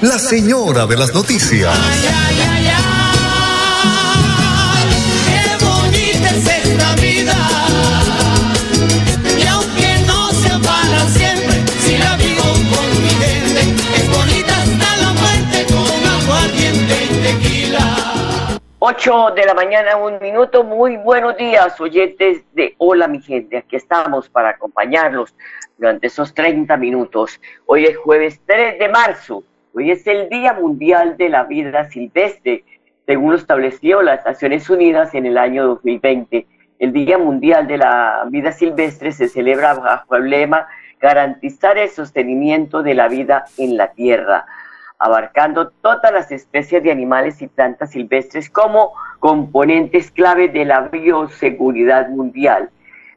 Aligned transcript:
la 0.00 0.18
señora 0.18 0.86
de 0.86 0.96
las 0.96 1.14
noticias. 1.14 1.76
Qué 5.26 5.64
bonita 5.64 6.30
es 6.30 6.46
esta 6.46 6.94
vida. 6.96 7.36
Y 9.38 9.46
aunque 9.46 10.04
no 10.06 10.30
sea 10.32 10.58
para 10.58 11.00
siempre, 11.08 11.54
si 11.82 11.98
la 11.98 12.16
vivo 12.16 12.42
con 12.42 13.02
mi 13.02 13.10
gente, 13.10 13.60
es 13.96 14.08
bonita 14.10 14.52
hasta 14.62 14.96
la 15.02 15.12
muerte 15.12 15.66
con 15.72 16.00
aguardiente 16.08 16.94
y 17.04 17.08
tequila. 17.22 18.60
8 18.78 19.32
de 19.36 19.46
la 19.46 19.54
mañana, 19.54 19.96
un 19.96 20.18
minuto. 20.20 20.64
Muy 20.64 20.96
buenos 20.96 21.36
días, 21.36 21.80
oyentes 21.80 22.42
de 22.54 22.74
Hola, 22.78 23.06
mi 23.08 23.20
gente. 23.20 23.58
Aquí 23.58 23.76
estamos 23.76 24.28
para 24.28 24.50
acompañarlos 24.50 25.34
durante 25.78 26.08
esos 26.08 26.34
30 26.34 26.76
minutos. 26.76 27.40
Hoy 27.66 27.84
es 27.86 27.96
jueves 27.96 28.40
3 28.46 28.78
de 28.78 28.88
marzo. 28.88 29.44
Hoy 29.72 29.90
es 29.90 30.06
el 30.06 30.28
Día 30.28 30.52
Mundial 30.54 31.16
de 31.16 31.28
la 31.28 31.44
Vida 31.44 31.88
Silvestre, 31.90 32.64
según 33.06 33.30
lo 33.30 33.36
estableció 33.36 34.02
las 34.02 34.24
Naciones 34.24 34.68
Unidas 34.68 35.14
en 35.14 35.26
el 35.26 35.38
año 35.38 35.66
2020. 35.66 36.46
El 36.78 36.92
Día 36.92 37.18
Mundial 37.18 37.66
de 37.66 37.78
la 37.78 38.24
Vida 38.28 38.52
Silvestre 38.52 39.12
se 39.12 39.28
celebra 39.28 39.74
bajo 39.74 40.16
el 40.16 40.30
lema 40.30 40.66
garantizar 41.00 41.78
el 41.78 41.88
sostenimiento 41.88 42.82
de 42.82 42.94
la 42.94 43.08
vida 43.08 43.44
en 43.58 43.76
la 43.76 43.92
tierra 43.92 44.46
abarcando 45.00 45.70
todas 45.70 46.12
las 46.12 46.30
especies 46.30 46.82
de 46.82 46.92
animales 46.92 47.40
y 47.40 47.48
plantas 47.48 47.90
silvestres 47.90 48.50
como 48.50 48.92
componentes 49.18 50.10
clave 50.10 50.48
de 50.48 50.66
la 50.66 50.82
bioseguridad 50.82 52.10
mundial, 52.10 52.68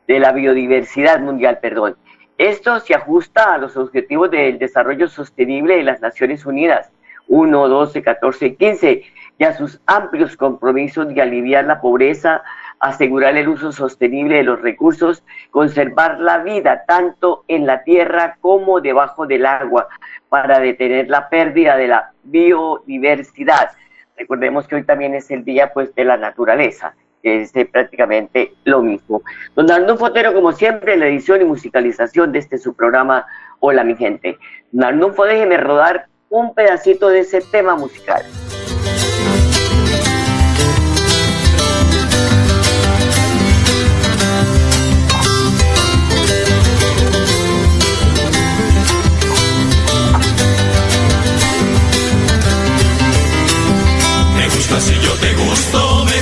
de 0.07 0.19
la 0.19 0.31
biodiversidad 0.31 1.19
mundial, 1.19 1.59
perdón. 1.61 1.97
Esto 2.43 2.77
se 2.81 2.93
ajusta 2.93 3.53
a 3.53 3.57
los 3.57 3.77
objetivos 3.77 4.29
del 4.29 4.59
desarrollo 4.59 5.07
sostenible 5.07 5.77
de 5.77 5.83
las 5.83 6.01
Naciones 6.01 6.45
Unidas, 6.45 6.91
1, 7.29 7.69
12, 7.69 8.03
14 8.03 8.45
y 8.47 8.55
15, 8.55 9.03
y 9.37 9.43
a 9.45 9.53
sus 9.53 9.79
amplios 9.85 10.35
compromisos 10.35 11.07
de 11.07 11.21
aliviar 11.21 11.63
la 11.63 11.79
pobreza, 11.79 12.43
asegurar 12.81 13.37
el 13.37 13.47
uso 13.47 13.71
sostenible 13.71 14.35
de 14.35 14.43
los 14.43 14.61
recursos, 14.61 15.23
conservar 15.51 16.19
la 16.19 16.39
vida 16.39 16.83
tanto 16.85 17.45
en 17.47 17.65
la 17.65 17.81
tierra 17.83 18.35
como 18.41 18.81
debajo 18.81 19.25
del 19.25 19.45
agua, 19.45 19.87
para 20.27 20.59
detener 20.59 21.09
la 21.09 21.29
pérdida 21.29 21.77
de 21.77 21.87
la 21.87 22.11
biodiversidad. 22.23 23.71
Recordemos 24.17 24.67
que 24.67 24.75
hoy 24.75 24.83
también 24.83 25.15
es 25.15 25.31
el 25.31 25.45
día 25.45 25.71
pues 25.71 25.95
de 25.95 26.03
la 26.03 26.17
naturaleza, 26.17 26.93
es 27.23 27.55
eh, 27.55 27.65
prácticamente 27.65 28.53
lo 28.65 28.81
mismo. 28.81 29.23
Don 29.55 29.71
Arnulfo 29.71 30.05
Fotero, 30.05 30.33
como 30.33 30.51
siempre, 30.51 30.93
en 30.93 30.99
la 30.99 31.07
edición 31.07 31.41
y 31.41 31.45
musicalización 31.45 32.31
de 32.31 32.39
este 32.39 32.57
su 32.57 32.75
programa 32.75 33.25
Hola 33.59 33.83
mi 33.83 33.95
gente. 33.95 34.37
Don 34.71 34.83
Arnulfo, 34.83 35.23
déjeme 35.23 35.57
rodar 35.57 36.07
un 36.29 36.53
pedacito 36.53 37.09
de 37.09 37.19
ese 37.19 37.41
tema 37.41 37.75
musical. 37.75 38.23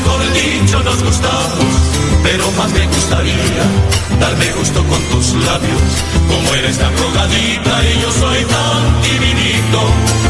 Mejor 0.01 0.33
dicho 0.33 0.79
nos 0.83 1.03
gustamos, 1.03 1.73
pero 2.23 2.51
más 2.51 2.71
me 2.71 2.87
gustaría 2.87 3.63
darme 4.19 4.51
gusto 4.53 4.83
con 4.85 5.01
tus 5.05 5.33
labios, 5.45 5.81
como 6.27 6.55
eres 6.55 6.77
tan 6.77 6.95
rogadita 6.97 7.83
y 7.85 8.01
yo 8.01 8.11
soy 8.11 8.43
tan 8.45 9.01
divinito, 9.01 9.81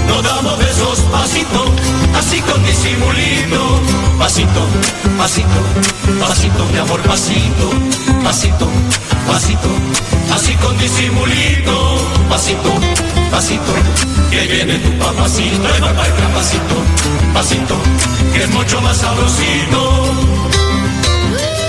no 0.07 0.21
damos 0.21 0.57
besos 0.59 0.99
pasito, 1.11 1.65
así 2.17 2.41
con 2.41 2.63
disimulito, 2.65 3.81
pasito, 4.19 4.61
pasito, 5.17 5.59
pasito, 6.19 6.65
mi 6.71 6.77
amor, 6.79 7.01
pasito, 7.01 7.69
pasito, 8.23 8.67
pasito, 9.27 9.69
así 10.33 10.53
con 10.55 10.77
disimulito, 10.77 11.97
pasito, 12.29 12.71
pasito, 13.29 13.73
que 14.29 14.41
viene 14.47 14.79
tu 14.79 14.91
papacito, 14.97 15.67
y 15.77 15.81
papá 15.81 16.03
pasito, 16.33 16.75
pasito, 17.33 18.20
que 18.33 18.43
es 18.43 18.49
mucho 18.51 18.81
más 18.81 18.97
sabrosito. 18.97 20.11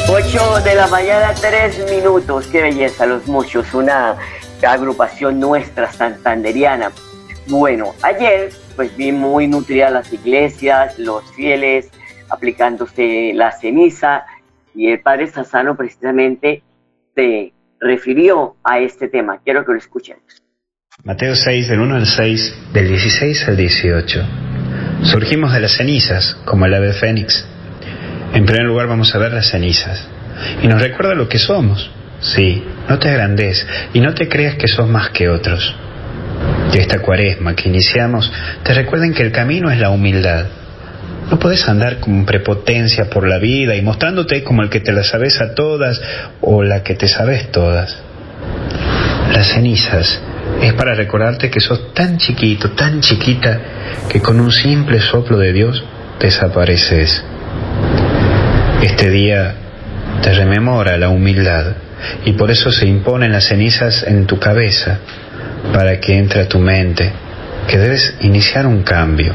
8 0.08 0.62
de 0.64 0.74
la 0.74 0.86
mañana, 0.88 1.32
3 1.34 1.90
minutos. 1.90 2.46
Qué 2.48 2.62
belleza, 2.62 3.06
los 3.06 3.26
muchos. 3.26 3.72
Una 3.74 4.16
agrupación 4.66 5.40
nuestra 5.40 5.92
santanderiana. 5.92 6.90
Bueno, 7.48 7.94
ayer 8.02 8.50
pues 8.76 8.96
vi 8.96 9.12
muy 9.12 9.48
nutridas 9.48 9.92
las 9.92 10.12
iglesias, 10.12 10.98
los 10.98 11.24
fieles 11.32 11.90
aplicándose 12.30 13.32
la 13.34 13.52
ceniza 13.52 14.24
y 14.74 14.90
el 14.90 15.00
padre 15.00 15.26
Sassano 15.26 15.76
precisamente 15.76 16.62
se 17.14 17.52
refirió 17.80 18.56
a 18.64 18.78
este 18.78 19.08
tema. 19.08 19.38
Quiero 19.44 19.64
que 19.64 19.72
lo 19.72 19.78
escuchemos. 19.78 20.42
Mateo 21.04 21.34
6, 21.34 21.68
del 21.68 21.80
1 21.80 21.96
al 21.96 22.06
6, 22.06 22.54
del 22.72 22.88
16 22.88 23.48
al 23.48 23.56
18. 23.56 24.20
Surgimos 25.02 25.52
de 25.52 25.60
las 25.60 25.72
cenizas, 25.72 26.36
como 26.44 26.66
el 26.66 26.74
ave 26.74 26.92
fénix. 26.92 27.44
En 28.34 28.46
primer 28.46 28.64
lugar 28.64 28.86
vamos 28.86 29.14
a 29.14 29.18
ver 29.18 29.32
las 29.32 29.50
cenizas. 29.50 30.06
Y 30.62 30.68
nos 30.68 30.80
recuerda 30.80 31.14
lo 31.14 31.28
que 31.28 31.38
somos. 31.38 31.90
Sí, 32.20 32.64
no 32.88 32.98
te 32.98 33.08
agrandes 33.08 33.66
y 33.92 34.00
no 34.00 34.14
te 34.14 34.28
creas 34.28 34.54
que 34.54 34.68
sos 34.68 34.88
más 34.88 35.10
que 35.10 35.28
otros. 35.28 35.74
Y 36.72 36.78
esta 36.78 37.00
cuaresma 37.00 37.54
que 37.54 37.68
iniciamos, 37.68 38.32
te 38.62 38.74
recuerden 38.74 39.12
que 39.12 39.22
el 39.22 39.32
camino 39.32 39.70
es 39.70 39.78
la 39.78 39.90
humildad. 39.90 40.46
No 41.30 41.38
puedes 41.38 41.68
andar 41.68 41.98
con 41.98 42.24
prepotencia 42.24 43.10
por 43.10 43.26
la 43.26 43.38
vida 43.38 43.74
y 43.74 43.82
mostrándote 43.82 44.44
como 44.44 44.62
el 44.62 44.70
que 44.70 44.80
te 44.80 44.92
la 44.92 45.02
sabes 45.02 45.40
a 45.40 45.54
todas 45.54 46.00
o 46.40 46.62
la 46.62 46.82
que 46.82 46.94
te 46.94 47.08
sabes 47.08 47.50
todas. 47.50 47.98
Las 49.32 49.48
cenizas 49.48 50.22
es 50.62 50.74
para 50.74 50.94
recordarte 50.94 51.50
que 51.50 51.60
sos 51.60 51.92
tan 51.92 52.18
chiquito, 52.18 52.70
tan 52.70 53.00
chiquita, 53.00 53.60
que 54.08 54.20
con 54.20 54.40
un 54.40 54.52
simple 54.52 55.00
soplo 55.00 55.36
de 55.36 55.52
Dios 55.52 55.84
desapareces. 56.20 57.22
Este 58.80 59.10
día 59.10 59.54
te 60.22 60.32
rememora 60.32 60.96
la 60.96 61.08
humildad 61.08 61.74
y 62.24 62.32
por 62.32 62.50
eso 62.50 62.70
se 62.70 62.86
imponen 62.86 63.32
las 63.32 63.48
cenizas 63.48 64.04
en 64.06 64.26
tu 64.26 64.38
cabeza 64.38 64.98
para 65.72 65.98
que 65.98 66.16
entre 66.16 66.42
a 66.42 66.48
tu 66.48 66.58
mente 66.58 67.10
que 67.66 67.78
debes 67.78 68.14
iniciar 68.20 68.66
un 68.66 68.82
cambio. 68.82 69.34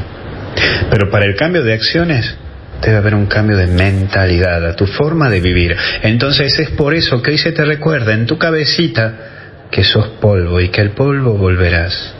Pero 0.90 1.10
para 1.10 1.26
el 1.26 1.36
cambio 1.36 1.62
de 1.62 1.74
acciones 1.74 2.36
debe 2.80 2.96
haber 2.96 3.14
un 3.14 3.26
cambio 3.26 3.56
de 3.56 3.66
mentalidad, 3.66 4.64
a 4.66 4.76
tu 4.76 4.86
forma 4.86 5.28
de 5.28 5.40
vivir. 5.40 5.76
Entonces 6.02 6.58
es 6.58 6.70
por 6.70 6.94
eso 6.94 7.20
que 7.20 7.32
hoy 7.32 7.38
se 7.38 7.52
te 7.52 7.64
recuerda 7.64 8.14
en 8.14 8.26
tu 8.26 8.38
cabecita 8.38 9.37
que 9.70 9.84
sos 9.84 10.08
polvo 10.20 10.60
y 10.60 10.68
que 10.68 10.80
el 10.80 10.90
polvo 10.90 11.34
volverás, 11.34 12.14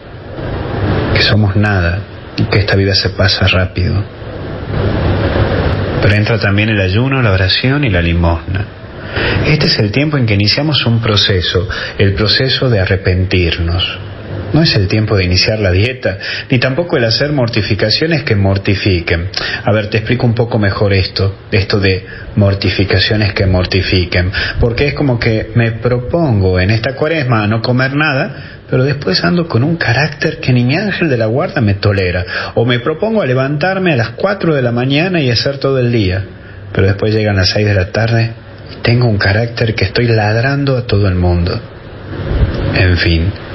que 1.15 1.23
somos 1.23 1.57
nada 1.57 2.01
y 2.37 2.45
que 2.45 2.59
esta 2.59 2.77
vida 2.77 2.95
se 2.95 3.11
pasa 3.11 3.47
rápido. 3.47 4.03
Pero 6.03 6.15
entra 6.15 6.39
también 6.39 6.69
el 6.69 6.81
ayuno, 6.81 7.23
la 7.23 7.33
oración 7.33 7.85
y 7.85 7.91
la 7.91 8.01
limosna. 8.01 8.65
Este 9.47 9.67
es 9.67 9.79
el 9.79 9.91
tiempo 9.91 10.17
en 10.17 10.27
que 10.27 10.35
iniciamos 10.35 10.85
un 10.87 11.01
proceso, 11.01 11.69
el 11.99 12.15
proceso 12.15 12.69
de 12.69 12.81
arrepentirnos. 12.81 14.08
No 14.53 14.63
es 14.63 14.75
el 14.75 14.89
tiempo 14.89 15.17
de 15.17 15.25
iniciar 15.25 15.59
la 15.59 15.71
dieta, 15.71 16.19
ni 16.51 16.59
tampoco 16.59 16.97
el 16.97 17.05
hacer 17.05 17.33
mortificaciones 17.33 18.23
que 18.23 18.35
mortifiquen. 18.35 19.29
A 19.65 19.73
ver, 19.73 19.89
te 19.91 19.99
explico 19.99 20.27
un 20.27 20.35
poco 20.35 20.59
mejor 20.59 20.93
esto, 20.95 21.37
esto 21.53 21.79
de 21.81 22.05
mortificaciones 22.37 23.35
que 23.35 23.47
mortifiquen, 23.47 24.33
porque 24.59 24.89
es 24.89 24.95
como 24.95 25.19
que 25.19 25.51
me 25.55 25.73
propongo 25.73 26.59
en 26.61 26.71
esta 26.71 26.95
cuaresma 26.95 27.45
a 27.45 27.47
no 27.47 27.61
comer 27.61 27.95
nada, 27.95 28.61
pero 28.71 28.85
después 28.85 29.23
ando 29.25 29.49
con 29.49 29.63
un 29.63 29.77
carácter 29.77 30.39
que 30.41 30.53
ni 30.53 30.65
mi 30.65 30.77
ángel 30.77 31.09
de 31.09 31.19
la 31.19 31.27
guarda 31.27 31.61
me 31.61 31.75
tolera, 31.75 32.25
o 32.55 32.65
me 32.65 32.81
propongo 32.81 33.23
a 33.23 33.27
levantarme 33.27 33.93
a 33.93 33.97
las 33.97 34.11
4 34.11 34.55
de 34.55 34.63
la 34.63 34.73
mañana 34.73 35.21
y 35.21 35.31
hacer 35.31 35.59
todo 35.59 35.79
el 35.79 35.93
día, 35.93 36.25
pero 36.73 36.87
después 36.87 37.15
llegan 37.15 37.37
las 37.37 37.51
6 37.51 37.67
de 37.67 37.75
la 37.75 37.91
tarde 37.91 38.31
y 38.73 38.83
tengo 38.83 39.09
un 39.09 39.19
carácter 39.19 39.75
que 39.75 39.85
estoy 39.85 40.07
ladrando 40.07 40.77
a 40.77 40.87
todo 40.87 41.07
el 41.09 41.15
mundo. 41.15 41.61
En 42.75 42.97
fin. 42.97 43.48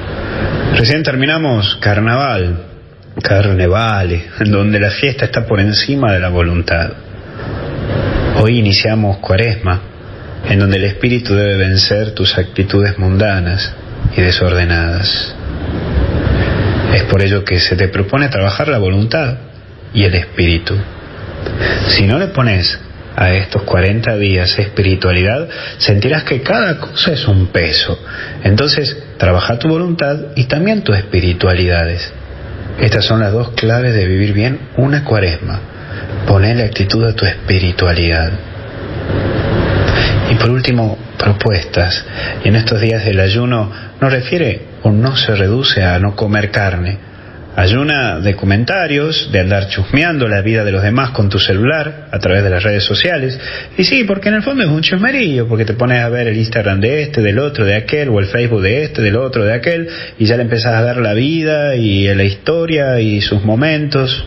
Recién 0.75 1.03
terminamos 1.03 1.75
carnaval, 1.75 2.57
carnevales, 3.21 4.23
en 4.39 4.51
donde 4.51 4.79
la 4.79 4.89
fiesta 4.89 5.25
está 5.25 5.45
por 5.45 5.59
encima 5.59 6.11
de 6.11 6.19
la 6.19 6.29
voluntad. 6.29 6.91
Hoy 8.37 8.59
iniciamos 8.59 9.17
cuaresma, 9.17 9.79
en 10.49 10.59
donde 10.59 10.77
el 10.77 10.85
espíritu 10.85 11.35
debe 11.35 11.57
vencer 11.57 12.11
tus 12.11 12.37
actitudes 12.37 12.97
mundanas 12.97 13.73
y 14.17 14.21
desordenadas. 14.21 15.35
Es 16.93 17.03
por 17.03 17.21
ello 17.21 17.43
que 17.43 17.59
se 17.59 17.75
te 17.75 17.87
propone 17.87 18.29
trabajar 18.29 18.67
la 18.67 18.79
voluntad 18.79 19.35
y 19.93 20.03
el 20.03 20.15
espíritu. 20.15 20.75
Si 21.87 22.05
no 22.05 22.17
le 22.17 22.27
pones 22.27 22.79
a 23.15 23.33
estos 23.33 23.63
40 23.63 24.17
días 24.17 24.57
espiritualidad, 24.57 25.47
sentirás 25.77 26.23
que 26.23 26.41
cada 26.41 26.79
cosa 26.79 27.13
es 27.13 27.27
un 27.27 27.47
peso. 27.47 27.97
Entonces, 28.43 28.97
trabaja 29.17 29.59
tu 29.59 29.67
voluntad 29.67 30.17
y 30.35 30.45
también 30.45 30.83
tus 30.83 30.97
espiritualidades. 30.97 32.11
Estas 32.79 33.05
son 33.05 33.19
las 33.19 33.31
dos 33.31 33.51
claves 33.51 33.93
de 33.93 34.07
vivir 34.07 34.33
bien 34.33 34.59
una 34.77 35.03
cuaresma. 35.03 35.59
Ponerle 36.27 36.63
actitud 36.63 37.05
a 37.05 37.13
tu 37.13 37.25
espiritualidad. 37.25 38.31
Y 40.31 40.35
por 40.35 40.49
último, 40.49 40.97
propuestas. 41.17 42.03
Y 42.43 42.47
en 42.47 42.55
estos 42.55 42.81
días 42.81 43.05
del 43.05 43.19
ayuno 43.19 43.71
no 44.01 44.09
refiere 44.09 44.61
o 44.81 44.91
no 44.91 45.15
se 45.15 45.35
reduce 45.35 45.83
a 45.83 45.99
no 45.99 46.15
comer 46.15 46.49
carne, 46.49 46.97
Ayuna 47.55 48.19
de 48.19 48.35
comentarios, 48.35 49.29
de 49.31 49.39
andar 49.39 49.67
chusmeando 49.67 50.27
la 50.27 50.41
vida 50.41 50.63
de 50.63 50.71
los 50.71 50.81
demás 50.81 51.11
con 51.11 51.29
tu 51.29 51.37
celular 51.37 52.07
a 52.11 52.17
través 52.17 52.43
de 52.43 52.49
las 52.49 52.63
redes 52.63 52.83
sociales. 52.83 53.39
Y 53.77 53.83
sí, 53.83 54.05
porque 54.05 54.29
en 54.29 54.35
el 54.35 54.41
fondo 54.41 54.63
es 54.63 54.69
un 54.69 54.81
chusmerillo, 54.81 55.47
porque 55.47 55.63
te 55.63 55.75
pones 55.75 56.01
a 56.01 56.09
ver 56.09 56.27
el 56.27 56.37
Instagram 56.37 56.79
de 56.79 57.03
este, 57.03 57.21
del 57.21 57.37
otro, 57.37 57.63
de 57.63 57.75
aquel, 57.75 58.09
o 58.09 58.19
el 58.19 58.25
Facebook 58.25 58.63
de 58.63 58.83
este, 58.83 59.03
del 59.03 59.17
otro, 59.17 59.43
de 59.43 59.53
aquel, 59.53 59.87
y 60.17 60.25
ya 60.25 60.35
le 60.35 60.43
empezás 60.43 60.73
a 60.73 60.81
ver 60.81 60.97
la 60.97 61.13
vida 61.13 61.75
y 61.75 62.11
la 62.15 62.23
historia 62.23 62.99
y 62.99 63.21
sus 63.21 63.43
momentos. 63.43 64.25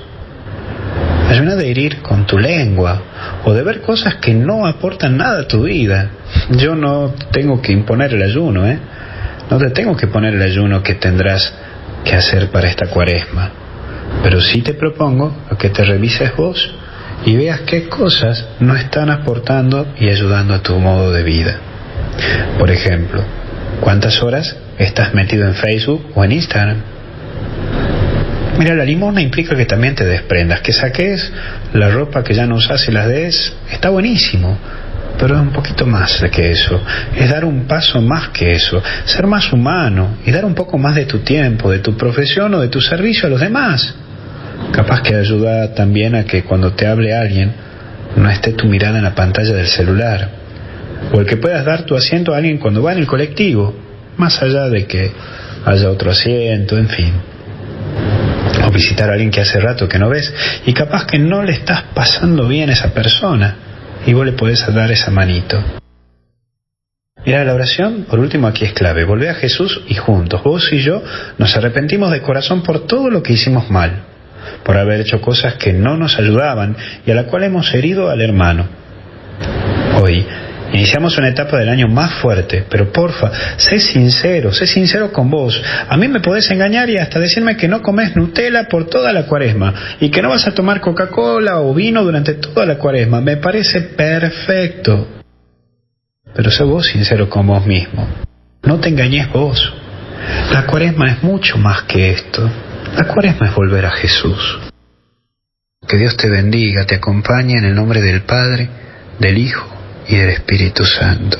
Ayuna 1.29 1.57
de 1.57 1.69
herir 1.69 2.03
con 2.03 2.29
tu 2.29 2.39
lengua 2.39 3.03
o 3.45 3.53
de 3.53 3.65
ver 3.65 3.81
cosas 3.81 4.15
que 4.17 4.33
no 4.35 4.69
aportan 4.69 5.17
nada 5.17 5.41
a 5.41 5.49
tu 5.49 5.65
vida. 5.65 6.11
Yo 6.51 6.77
no 6.77 7.13
tengo 7.33 7.61
que 7.61 7.73
imponer 7.73 8.15
el 8.15 8.23
ayuno, 8.23 8.69
¿eh? 8.69 8.79
No 9.51 9.59
te 9.59 9.71
tengo 9.71 9.97
que 9.97 10.07
poner 10.07 10.35
el 10.35 10.43
ayuno 10.43 10.81
que 10.85 10.95
tendrás 10.95 11.53
qué 12.07 12.15
hacer 12.15 12.51
para 12.51 12.69
esta 12.69 12.87
cuaresma, 12.87 13.51
pero 14.23 14.41
sí 14.41 14.63
te 14.63 14.75
propongo 14.75 15.37
que 15.59 15.71
te 15.71 15.85
revises 15.85 16.35
vos 16.37 16.75
y 17.25 17.37
veas 17.37 17.61
qué 17.61 17.89
cosas 17.89 18.47
no 18.61 18.77
están 18.77 19.11
aportando 19.11 19.89
y 19.99 20.09
ayudando 20.09 20.55
a 20.55 20.63
tu 20.63 20.79
modo 20.79 21.13
de 21.13 21.23
vida. 21.25 21.59
Por 22.59 22.71
ejemplo, 22.71 23.23
¿cuántas 23.81 24.23
horas 24.23 24.57
estás 24.79 25.13
metido 25.15 25.47
en 25.47 25.55
Facebook 25.55 26.13
o 26.15 26.25
en 26.25 26.33
Instagram? 26.33 26.83
Mira, 28.59 28.75
la 28.75 28.85
limona 28.85 29.21
implica 29.21 29.55
que 29.55 29.67
también 29.67 29.95
te 29.95 30.05
desprendas, 30.05 30.61
que 30.61 30.73
saques 30.73 31.31
la 31.75 31.91
ropa 31.91 32.23
que 32.23 32.35
ya 32.35 32.47
no 32.47 32.55
usas 32.55 32.89
y 32.89 32.93
las 32.93 33.07
des, 33.07 33.53
está 33.71 33.91
buenísimo, 33.91 34.57
pero 35.19 35.35
es 35.35 35.41
un 35.41 35.51
poquito 35.51 35.87
más 35.87 36.23
que 36.31 36.51
eso, 36.51 36.81
es 37.17 37.31
dar 37.31 37.45
un 37.45 37.67
paso 37.67 38.01
más 38.01 38.29
que 38.29 38.53
eso, 38.53 38.83
ser 39.05 39.27
más 39.27 39.53
humano 39.53 40.19
y 40.25 40.31
dar 40.31 40.45
un 40.45 40.55
poco 40.55 40.79
más 40.79 40.95
de 40.95 41.07
tu 41.07 41.21
tiempo, 41.21 41.71
de 41.71 41.79
tu 41.79 41.97
profesión 41.97 42.55
o 42.55 42.61
de 42.61 42.69
tu 42.69 42.81
servicio 42.81 43.27
a 43.27 43.31
los 43.31 43.41
demás. 43.41 43.95
Capaz 44.73 45.03
que 45.03 45.15
ayuda 45.15 45.75
también 45.75 46.15
a 46.15 46.25
que 46.25 46.43
cuando 46.43 46.73
te 46.73 46.87
hable 46.87 47.15
alguien 47.15 47.53
no 48.17 48.31
esté 48.31 48.53
tu 48.53 48.67
mirada 48.67 48.99
en 48.99 49.05
la 49.05 49.15
pantalla 49.15 49.53
del 49.53 49.67
celular, 49.67 50.29
o 51.13 51.21
el 51.21 51.27
que 51.27 51.37
puedas 51.37 51.65
dar 51.65 51.83
tu 51.83 51.95
asiento 51.95 52.35
a 52.35 52.39
alguien 52.39 52.59
cuando 52.59 52.83
va 52.83 52.93
en 52.93 52.99
el 52.99 53.07
colectivo, 53.07 53.75
más 54.17 54.43
allá 54.43 54.69
de 54.69 54.87
que 54.87 55.13
haya 55.65 55.91
otro 55.91 56.11
asiento, 56.11 56.79
en 56.79 56.89
fin. 56.89 57.13
O 58.67 58.71
visitar 58.71 59.11
a 59.11 59.13
alguien 59.13 59.31
que 59.31 59.41
hace 59.41 59.61
rato 59.61 59.89
que 59.89 59.99
no 59.99 60.09
ves. 60.09 60.33
Y 60.65 60.73
capaz 60.73 61.07
que 61.07 61.19
no 61.19 61.43
le 61.43 61.53
estás 61.53 61.83
pasando 61.95 62.49
bien 62.49 62.71
a 62.71 62.73
esa 62.73 62.93
persona 62.95 63.66
y 64.07 64.15
vos 64.15 64.25
le 64.25 64.33
podés 64.33 64.65
dar 64.73 64.91
esa 64.91 65.11
manito. 65.11 65.63
Mira, 67.25 67.45
la 67.45 67.55
oración, 67.55 68.07
por 68.09 68.21
último, 68.21 68.47
aquí 68.47 68.65
es 68.65 68.73
clave. 68.73 69.05
Volvé 69.05 69.29
a 69.29 69.35
Jesús 69.35 69.83
y 69.89 69.95
juntos, 69.95 70.43
vos 70.45 70.73
y 70.73 70.79
yo, 70.79 71.03
nos 71.39 71.57
arrepentimos 71.57 72.13
de 72.13 72.23
corazón 72.23 72.63
por 72.63 72.87
todo 72.87 73.11
lo 73.11 73.21
que 73.21 73.33
hicimos 73.33 73.69
mal, 73.69 74.05
por 74.63 74.77
haber 74.77 75.01
hecho 75.01 75.21
cosas 75.21 75.55
que 75.55 75.73
no 75.73 75.97
nos 75.97 76.19
ayudaban 76.21 76.77
y 77.05 77.11
a 77.11 77.15
la 77.17 77.25
cual 77.25 77.43
hemos 77.43 77.75
herido 77.75 78.11
al 78.11 78.21
hermano. 78.21 78.69
Hoy, 80.01 80.25
Iniciamos 80.73 81.17
una 81.17 81.29
etapa 81.29 81.59
del 81.59 81.69
año 81.69 81.89
más 81.89 82.15
fuerte, 82.21 82.65
pero 82.69 82.93
porfa, 82.93 83.31
sé 83.57 83.79
sincero, 83.79 84.53
sé 84.53 84.67
sincero 84.67 85.13
con 85.13 85.31
vos. 85.31 85.61
A 85.89 85.97
mí 85.97 86.09
me 86.09 86.21
podés 86.21 86.51
engañar 86.51 86.91
y 86.91 86.99
hasta 86.99 87.21
decirme 87.21 87.57
que 87.57 87.69
no 87.69 87.83
comes 87.83 88.17
Nutella 88.17 88.69
por 88.69 88.87
toda 88.87 89.13
la 89.13 89.27
cuaresma 89.27 89.73
y 90.01 90.11
que 90.11 90.23
no 90.23 90.31
vas 90.31 90.47
a 90.47 90.55
tomar 90.55 90.81
Coca-Cola 90.81 91.61
o 91.61 91.73
vino 91.73 92.03
durante 92.03 92.35
toda 92.35 92.67
la 92.67 92.79
cuaresma. 92.79 93.21
Me 93.21 93.37
parece 93.37 93.81
perfecto. 93.81 95.09
Pero 96.35 96.51
sé 96.51 96.65
vos 96.65 96.87
sincero 96.87 97.31
con 97.31 97.47
vos 97.47 97.65
mismo. 97.65 98.07
No 98.63 98.79
te 98.79 98.89
engañes 98.89 99.31
vos. 99.33 99.73
La 100.53 100.67
cuaresma 100.67 101.11
es 101.11 101.23
mucho 101.23 101.57
más 101.59 101.83
que 101.83 102.11
esto. 102.11 102.51
La 102.97 103.05
cuaresma 103.05 103.49
es 103.49 103.55
volver 103.55 103.87
a 103.87 103.91
Jesús. 103.93 104.59
Que 105.87 105.97
Dios 105.97 106.17
te 106.17 106.29
bendiga, 106.29 106.85
te 106.85 106.97
acompañe 106.97 107.57
en 107.57 107.65
el 107.65 107.75
nombre 107.75 108.03
del 108.03 108.23
Padre, 108.23 108.69
del 109.21 109.39
Hijo 109.39 109.76
y 110.09 110.17
del 110.17 110.31
Espíritu 110.31 110.85
Santo. 110.85 111.39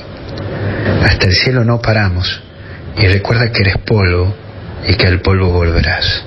Hasta 1.05 1.27
el 1.27 1.35
cielo 1.35 1.65
no 1.65 1.81
paramos 1.81 2.43
y 2.97 3.07
recuerda 3.07 3.51
que 3.53 3.63
eres 3.63 3.79
polvo 3.79 4.35
y 4.87 4.97
que 4.97 5.07
al 5.07 5.21
polvo 5.21 5.51
volverás. 5.51 6.25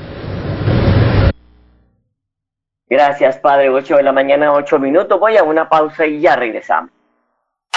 Gracias, 2.89 3.37
Padre. 3.37 3.69
8 3.69 3.97
de 3.97 4.03
la 4.03 4.11
mañana, 4.11 4.51
8 4.53 4.79
minutos. 4.79 5.19
Voy 5.19 5.37
a 5.37 5.43
una 5.43 5.69
pausa 5.69 6.05
y 6.05 6.21
ya 6.21 6.35
regresamos. 6.35 6.91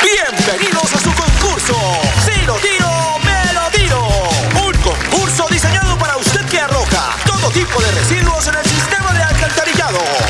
Bienvenidos 0.00 0.94
a 0.94 0.98
su 0.98 1.10
concurso. 1.10 1.74
Si 2.24 2.46
lo 2.46 2.54
tiro, 2.54 2.91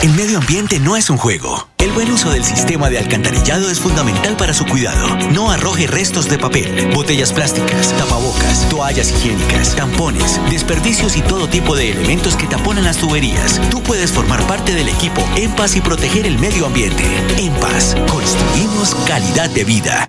El 0.03 0.11
medio 0.14 0.38
ambiente 0.38 0.81
no 0.81 0.97
es 0.97 1.11
un 1.11 1.17
juego. 1.17 1.69
El 1.79 1.93
buen 1.93 2.11
uso 2.11 2.31
del 2.31 2.44
sistema 2.44 2.88
de 2.91 2.99
alcantarillado 2.99 3.70
es 3.70 3.81
fundamental 3.81 4.37
para 4.37 4.55
su 4.55 4.64
cuidado. 4.67 5.17
No 5.32 5.50
arroje 5.50 5.87
restos 5.87 6.29
de 6.29 6.38
papel, 6.38 6.91
botellas 6.94 7.32
plásticas, 7.32 7.93
tapabocas, 7.97 8.69
toallas 8.69 9.11
higiénicas, 9.11 9.75
tampones, 9.76 10.40
desperdicios 10.50 11.16
y 11.16 11.23
todo 11.23 11.49
tipo 11.49 11.76
de 11.76 11.92
elementos 11.92 12.37
que 12.37 12.47
taponan 12.47 12.85
las 12.85 12.99
tuberías. 12.99 13.61
Tú 13.71 13.83
puedes 13.83 14.12
formar 14.12 14.47
parte 14.47 14.75
del 14.75 14.88
equipo 14.88 15.23
En 15.37 15.52
Paz 15.52 15.76
y 15.76 15.81
proteger 15.81 16.26
el 16.26 16.38
medio 16.38 16.66
ambiente. 16.66 17.04
En 17.38 17.52
Paz, 17.54 17.97
construimos 18.11 18.95
calidad 19.07 19.50
de 19.50 19.64
vida. 19.64 20.09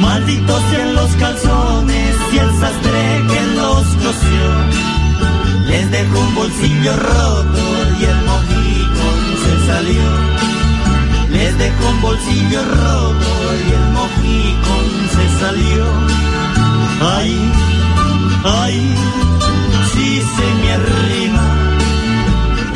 Malditos 0.00 0.62
sean 0.70 0.94
los 0.94 1.10
calzones 1.16 2.16
y 2.32 2.38
el 2.38 2.50
sastre 2.58 3.22
que 3.28 3.40
los. 3.56 3.84
Les 5.74 5.90
dejo 5.90 6.20
un 6.20 6.34
bolsillo 6.36 6.96
roto 6.96 7.58
y 8.00 8.04
el 8.04 8.23
salió. 9.84 10.02
Les 11.30 11.58
dejo 11.58 11.90
un 11.90 12.00
bolsillo 12.00 12.60
roto 12.62 13.32
y 13.66 13.72
el 13.72 13.86
mojicón 13.92 14.86
se 15.10 15.28
salió. 15.40 15.84
Ay, 17.02 17.52
ay, 18.44 18.94
si 19.92 20.20
se 20.20 20.54
me 20.62 20.72
arrima, 20.72 21.76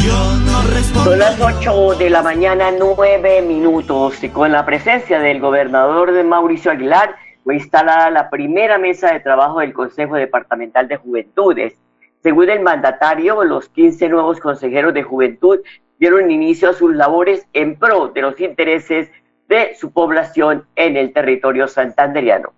yo 0.04 0.36
no 0.44 0.62
respondo. 0.74 1.10
Son 1.10 1.18
las 1.18 1.40
8 1.40 1.98
de 1.98 2.10
la 2.10 2.22
mañana, 2.22 2.70
9 2.78 3.42
minutos, 3.42 4.22
y 4.22 4.28
con 4.28 4.52
la 4.52 4.66
presencia 4.66 5.20
del 5.20 5.40
gobernador 5.40 6.12
de 6.12 6.24
Mauricio 6.24 6.70
Aguilar, 6.70 7.16
fue 7.44 7.54
instalada 7.54 8.10
la 8.10 8.28
primera 8.28 8.76
mesa 8.76 9.12
de 9.12 9.20
trabajo 9.20 9.60
del 9.60 9.72
Consejo 9.72 10.16
Departamental 10.16 10.88
de 10.88 10.96
Juventudes. 10.96 11.74
Según 12.22 12.50
el 12.50 12.60
mandatario, 12.60 13.44
los 13.44 13.68
15 13.68 14.08
nuevos 14.08 14.40
consejeros 14.40 14.92
de 14.92 15.04
juventud 15.04 15.60
dieron 15.98 16.30
inicio 16.30 16.70
a 16.70 16.74
sus 16.74 16.94
labores 16.94 17.46
en 17.52 17.76
pro 17.76 18.08
de 18.08 18.22
los 18.22 18.40
intereses 18.40 19.10
de 19.48 19.74
su 19.74 19.92
población 19.92 20.66
en 20.76 20.96
el 20.96 21.12
territorio 21.12 21.68
santanderiano. 21.68 22.52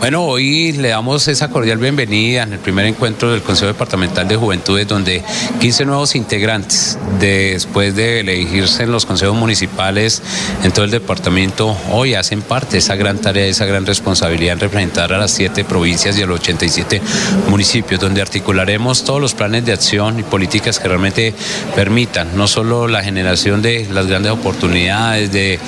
Bueno, 0.00 0.24
hoy 0.24 0.72
le 0.72 0.88
damos 0.88 1.28
esa 1.28 1.48
cordial 1.48 1.78
bienvenida 1.78 2.42
en 2.42 2.52
el 2.52 2.58
primer 2.58 2.84
encuentro 2.84 3.30
del 3.30 3.42
Consejo 3.42 3.68
Departamental 3.68 4.28
de 4.28 4.36
Juventudes, 4.36 4.86
donde 4.86 5.22
15 5.60 5.86
nuevos 5.86 6.14
integrantes, 6.14 6.98
después 7.20 7.94
de 7.94 8.20
elegirse 8.20 8.82
en 8.82 8.92
los 8.92 9.06
consejos 9.06 9.36
municipales 9.36 10.20
en 10.62 10.72
todo 10.72 10.84
el 10.84 10.90
departamento, 10.90 11.74
hoy 11.90 12.14
hacen 12.14 12.42
parte 12.42 12.72
de 12.72 12.78
esa 12.78 12.96
gran 12.96 13.18
tarea, 13.18 13.44
de 13.44 13.50
esa 13.50 13.64
gran 13.64 13.86
responsabilidad 13.86 14.54
en 14.54 14.60
representar 14.60 15.12
a 15.12 15.18
las 15.18 15.30
siete 15.30 15.64
provincias 15.64 16.18
y 16.18 16.22
a 16.22 16.26
los 16.26 16.40
87 16.40 17.00
municipios, 17.48 18.00
donde 18.00 18.20
articularemos 18.20 19.04
todos 19.04 19.20
los 19.20 19.32
planes 19.32 19.64
de 19.64 19.72
acción 19.72 20.18
y 20.18 20.22
políticas 20.22 20.80
que 20.80 20.88
realmente 20.88 21.34
permitan 21.74 22.36
no 22.36 22.46
solo 22.46 22.88
la 22.88 23.02
generación 23.02 23.62
de 23.62 23.86
las 23.90 24.06
grandes 24.06 24.32
oportunidades 24.32 25.32
de 25.32 25.58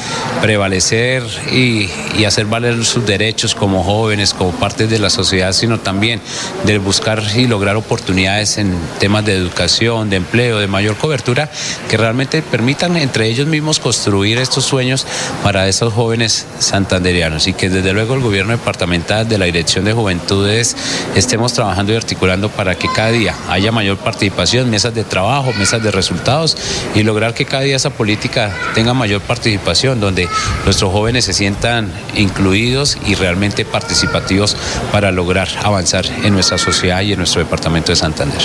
prevalecer 0.42 1.22
y, 1.52 1.88
y 2.18 2.24
hacer 2.24 2.46
valer 2.46 2.84
sus 2.84 3.06
derechos 3.06 3.54
como 3.54 3.82
jóvenes, 3.82 4.15
como 4.38 4.52
parte 4.52 4.86
de 4.86 4.98
la 4.98 5.10
sociedad, 5.10 5.52
sino 5.52 5.78
también 5.78 6.20
de 6.64 6.78
buscar 6.78 7.22
y 7.34 7.46
lograr 7.46 7.76
oportunidades 7.76 8.58
en 8.58 8.74
temas 8.98 9.24
de 9.24 9.34
educación, 9.34 10.10
de 10.10 10.16
empleo, 10.16 10.58
de 10.58 10.66
mayor 10.66 10.96
cobertura, 10.96 11.50
que 11.88 11.96
realmente 11.96 12.42
permitan 12.42 12.96
entre 12.96 13.26
ellos 13.26 13.46
mismos 13.46 13.78
construir 13.78 14.38
estos 14.38 14.64
sueños 14.64 15.06
para 15.42 15.68
esos 15.68 15.92
jóvenes 15.92 16.46
santanderianos. 16.58 17.46
Y 17.46 17.52
que 17.52 17.68
desde 17.68 17.92
luego 17.92 18.14
el 18.14 18.20
gobierno 18.20 18.52
departamental 18.52 19.28
de 19.28 19.38
la 19.38 19.46
Dirección 19.46 19.84
de 19.84 19.92
Juventudes 19.92 20.76
estemos 21.14 21.52
trabajando 21.52 21.92
y 21.92 21.96
articulando 21.96 22.48
para 22.48 22.74
que 22.74 22.88
cada 22.94 23.10
día 23.10 23.34
haya 23.48 23.72
mayor 23.72 23.98
participación, 23.98 24.70
mesas 24.70 24.94
de 24.94 25.04
trabajo, 25.04 25.52
mesas 25.58 25.82
de 25.82 25.90
resultados 25.90 26.56
y 26.94 27.02
lograr 27.02 27.34
que 27.34 27.44
cada 27.44 27.62
día 27.62 27.76
esa 27.76 27.90
política 27.90 28.54
tenga 28.74 28.94
mayor 28.94 29.20
participación, 29.20 30.00
donde 30.00 30.28
nuestros 30.64 30.92
jóvenes 30.92 31.24
se 31.24 31.32
sientan 31.32 31.90
incluidos 32.14 32.98
y 33.06 33.14
realmente 33.14 33.64
participativos 34.06 34.56
para 34.92 35.10
lograr 35.10 35.48
avanzar 35.64 36.04
en 36.24 36.32
nuestra 36.32 36.58
sociedad 36.58 37.00
y 37.02 37.12
en 37.12 37.18
nuestro 37.18 37.42
departamento 37.42 37.92
de 37.92 37.96
Santander. 37.96 38.40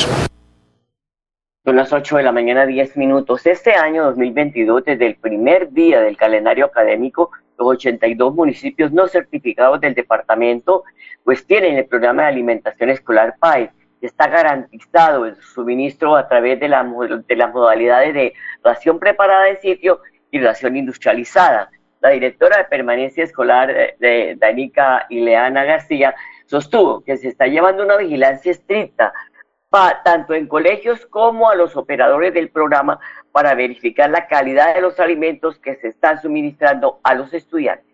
Son 1.63 1.75
las 1.75 1.93
8 1.93 2.17
de 2.17 2.23
la 2.23 2.31
mañana, 2.31 2.65
10 2.65 2.97
minutos. 2.97 3.45
Este 3.45 3.73
año 3.73 4.03
2022, 4.05 4.83
desde 4.85 5.05
el 5.05 5.15
primer 5.15 5.71
día 5.71 6.01
del 6.01 6.17
calendario 6.17 6.65
académico, 6.65 7.31
los 7.57 7.67
82 7.67 8.33
municipios 8.33 8.91
no 8.91 9.07
certificados 9.07 9.79
del 9.79 9.93
departamento, 9.93 10.83
pues 11.23 11.45
tienen 11.45 11.77
el 11.77 11.85
programa 11.85 12.23
de 12.23 12.29
alimentación 12.29 12.89
escolar 12.89 13.35
PAE. 13.39 13.69
Está 14.01 14.27
garantizado 14.27 15.27
el 15.27 15.35
suministro 15.35 16.15
a 16.15 16.27
través 16.27 16.59
de, 16.59 16.67
la, 16.67 16.83
de 17.27 17.35
las 17.35 17.53
modalidades 17.53 18.15
de 18.15 18.33
ración 18.63 18.97
preparada 18.97 19.49
en 19.49 19.61
sitio 19.61 20.01
y 20.31 20.39
ración 20.39 20.75
industrializada. 20.75 21.69
La 22.01 22.09
directora 22.09 22.57
de 22.57 22.63
permanencia 22.65 23.23
escolar 23.23 23.95
de 23.99 24.35
Danica 24.37 25.05
Ileana 25.09 25.63
García 25.63 26.15
sostuvo 26.45 27.03
que 27.03 27.17
se 27.17 27.29
está 27.29 27.47
llevando 27.47 27.83
una 27.83 27.97
vigilancia 27.97 28.51
estricta 28.51 29.13
tanto 30.03 30.33
en 30.33 30.47
colegios 30.47 31.05
como 31.05 31.49
a 31.49 31.55
los 31.55 31.77
operadores 31.77 32.33
del 32.33 32.49
programa 32.49 32.99
para 33.31 33.55
verificar 33.55 34.09
la 34.09 34.27
calidad 34.27 34.75
de 34.75 34.81
los 34.81 34.99
alimentos 34.99 35.57
que 35.59 35.75
se 35.75 35.87
están 35.87 36.21
suministrando 36.21 36.99
a 37.03 37.15
los 37.15 37.33
estudiantes. 37.33 37.90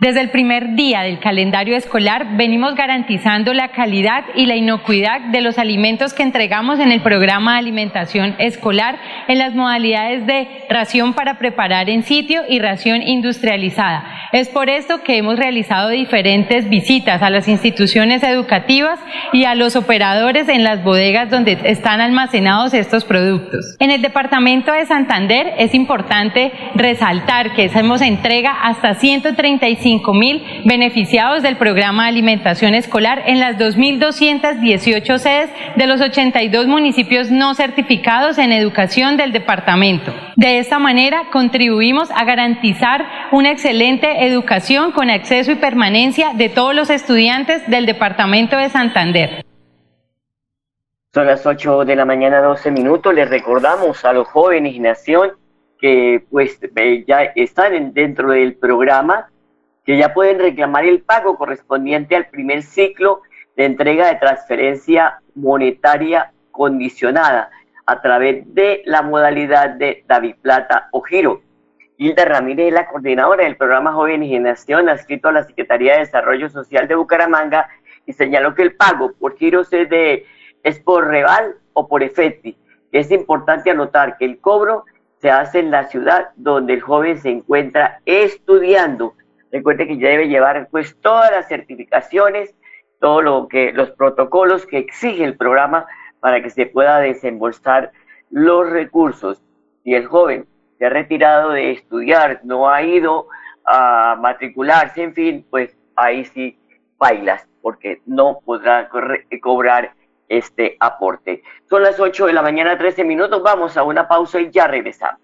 Desde 0.00 0.22
el 0.22 0.30
primer 0.30 0.76
día 0.76 1.02
del 1.02 1.18
calendario 1.18 1.76
escolar 1.76 2.38
venimos 2.38 2.74
garantizando 2.74 3.52
la 3.52 3.68
calidad 3.68 4.24
y 4.34 4.46
la 4.46 4.56
inocuidad 4.56 5.20
de 5.30 5.42
los 5.42 5.58
alimentos 5.58 6.14
que 6.14 6.22
entregamos 6.22 6.80
en 6.80 6.90
el 6.90 7.02
programa 7.02 7.52
de 7.52 7.58
alimentación 7.58 8.34
escolar 8.38 8.98
en 9.28 9.36
las 9.36 9.54
modalidades 9.54 10.26
de 10.26 10.48
ración 10.70 11.12
para 11.12 11.38
preparar 11.38 11.90
en 11.90 12.02
sitio 12.02 12.44
y 12.48 12.60
ración 12.60 13.02
industrializada. 13.02 14.30
Es 14.32 14.48
por 14.48 14.70
esto 14.70 15.02
que 15.02 15.18
hemos 15.18 15.38
realizado 15.38 15.90
diferentes 15.90 16.70
visitas 16.70 17.20
a 17.20 17.28
las 17.28 17.46
instituciones 17.46 18.22
educativas 18.22 18.98
y 19.34 19.44
a 19.44 19.54
los 19.54 19.76
operadores 19.76 20.48
en 20.48 20.64
las 20.64 20.82
bodegas 20.82 21.28
donde 21.28 21.58
están 21.64 22.00
almacenados 22.00 22.72
estos 22.72 23.04
productos. 23.04 23.76
En 23.78 23.90
el 23.90 24.00
departamento 24.00 24.72
de 24.72 24.86
Santander 24.86 25.52
es 25.58 25.74
importante 25.74 26.52
resaltar 26.74 27.52
que 27.52 27.66
hacemos 27.66 28.00
entrega 28.00 28.52
hasta 28.62 28.94
135 28.94 29.89
mil 30.14 30.62
beneficiados 30.64 31.42
del 31.42 31.56
programa 31.56 32.04
de 32.04 32.10
alimentación 32.10 32.74
escolar 32.74 33.22
en 33.26 33.40
las 33.40 33.58
2.218 33.58 35.18
sedes 35.18 35.50
de 35.76 35.86
los 35.86 36.00
82 36.00 36.66
municipios 36.66 37.30
no 37.30 37.54
certificados 37.54 38.38
en 38.38 38.52
educación 38.52 39.16
del 39.16 39.32
departamento. 39.32 40.12
De 40.36 40.58
esta 40.58 40.78
manera 40.78 41.24
contribuimos 41.32 42.10
a 42.12 42.24
garantizar 42.24 43.06
una 43.32 43.50
excelente 43.50 44.26
educación 44.26 44.92
con 44.92 45.10
acceso 45.10 45.52
y 45.52 45.56
permanencia 45.56 46.32
de 46.34 46.48
todos 46.48 46.74
los 46.74 46.90
estudiantes 46.90 47.66
del 47.68 47.86
departamento 47.86 48.56
de 48.56 48.68
Santander. 48.68 49.44
Son 51.12 51.26
las 51.26 51.44
8 51.44 51.84
de 51.84 51.96
la 51.96 52.04
mañana, 52.04 52.40
12 52.40 52.70
minutos. 52.70 53.12
Les 53.12 53.28
recordamos 53.28 54.04
a 54.04 54.12
los 54.12 54.28
jóvenes 54.28 54.74
y 54.74 54.78
nación 54.78 55.32
que 55.80 56.22
pues 56.30 56.60
ya 57.06 57.22
están 57.34 57.92
dentro 57.94 58.30
del 58.30 58.54
programa 58.54 59.29
que 59.90 59.96
ya 59.96 60.14
pueden 60.14 60.38
reclamar 60.38 60.84
el 60.84 61.02
pago 61.02 61.36
correspondiente 61.36 62.14
al 62.14 62.28
primer 62.28 62.62
ciclo 62.62 63.22
de 63.56 63.64
entrega 63.64 64.06
de 64.06 64.20
transferencia 64.20 65.20
monetaria 65.34 66.30
condicionada 66.52 67.50
a 67.86 68.00
través 68.00 68.54
de 68.54 68.82
la 68.84 69.02
modalidad 69.02 69.70
de 69.70 70.04
David 70.06 70.36
Plata 70.42 70.88
o 70.92 71.00
Giro. 71.00 71.42
Hilda 71.96 72.24
Ramírez 72.24 72.72
la 72.72 72.86
coordinadora 72.86 73.42
del 73.42 73.56
programa 73.56 73.92
Joven 73.92 74.22
y 74.22 74.28
Generación, 74.28 74.88
adscrito 74.88 75.26
a 75.26 75.32
la 75.32 75.42
Secretaría 75.42 75.94
de 75.94 75.98
Desarrollo 75.98 76.48
Social 76.50 76.86
de 76.86 76.94
Bucaramanga, 76.94 77.68
y 78.06 78.12
señaló 78.12 78.54
que 78.54 78.62
el 78.62 78.76
pago 78.76 79.10
por 79.18 79.36
giros 79.38 79.72
es, 79.72 79.90
de, 79.90 80.24
es 80.62 80.78
por 80.78 81.08
Reval 81.08 81.56
o 81.72 81.88
por 81.88 82.04
Efecti. 82.04 82.56
Es 82.92 83.10
importante 83.10 83.72
anotar 83.72 84.18
que 84.18 84.24
el 84.26 84.38
cobro 84.38 84.84
se 85.20 85.32
hace 85.32 85.58
en 85.58 85.72
la 85.72 85.88
ciudad 85.88 86.28
donde 86.36 86.74
el 86.74 86.80
joven 86.80 87.18
se 87.18 87.30
encuentra 87.30 88.00
estudiando 88.06 89.14
Recuerde 89.52 89.86
que 89.86 89.98
ya 89.98 90.08
debe 90.08 90.28
llevar 90.28 90.68
pues 90.70 90.96
todas 91.00 91.30
las 91.30 91.48
certificaciones, 91.48 92.54
todo 93.00 93.22
lo 93.22 93.48
que 93.48 93.72
los 93.72 93.90
protocolos 93.90 94.66
que 94.66 94.78
exige 94.78 95.24
el 95.24 95.36
programa 95.36 95.86
para 96.20 96.42
que 96.42 96.50
se 96.50 96.66
pueda 96.66 96.98
desembolsar 96.98 97.92
los 98.30 98.68
recursos. 98.68 99.42
Si 99.82 99.94
el 99.94 100.06
joven 100.06 100.46
se 100.78 100.86
ha 100.86 100.90
retirado 100.90 101.50
de 101.50 101.72
estudiar, 101.72 102.40
no 102.44 102.70
ha 102.70 102.82
ido 102.82 103.26
a 103.66 104.16
matricularse, 104.20 105.02
en 105.02 105.14
fin, 105.14 105.46
pues 105.50 105.76
ahí 105.96 106.24
sí 106.26 106.58
bailas, 106.98 107.46
porque 107.62 108.00
no 108.06 108.40
podrá 108.44 108.88
cobrar 109.42 109.94
este 110.28 110.76
aporte. 110.80 111.42
Son 111.68 111.82
las 111.82 111.98
8 111.98 112.26
de 112.26 112.32
la 112.32 112.42
mañana, 112.42 112.78
13 112.78 113.04
minutos, 113.04 113.42
vamos 113.42 113.76
a 113.76 113.82
una 113.82 114.06
pausa 114.06 114.40
y 114.40 114.50
ya 114.50 114.66
regresamos. 114.66 115.20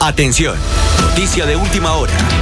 Atención, 0.00 0.56
noticia 1.02 1.46
de 1.46 1.56
última 1.56 1.94
hora. 1.94 2.12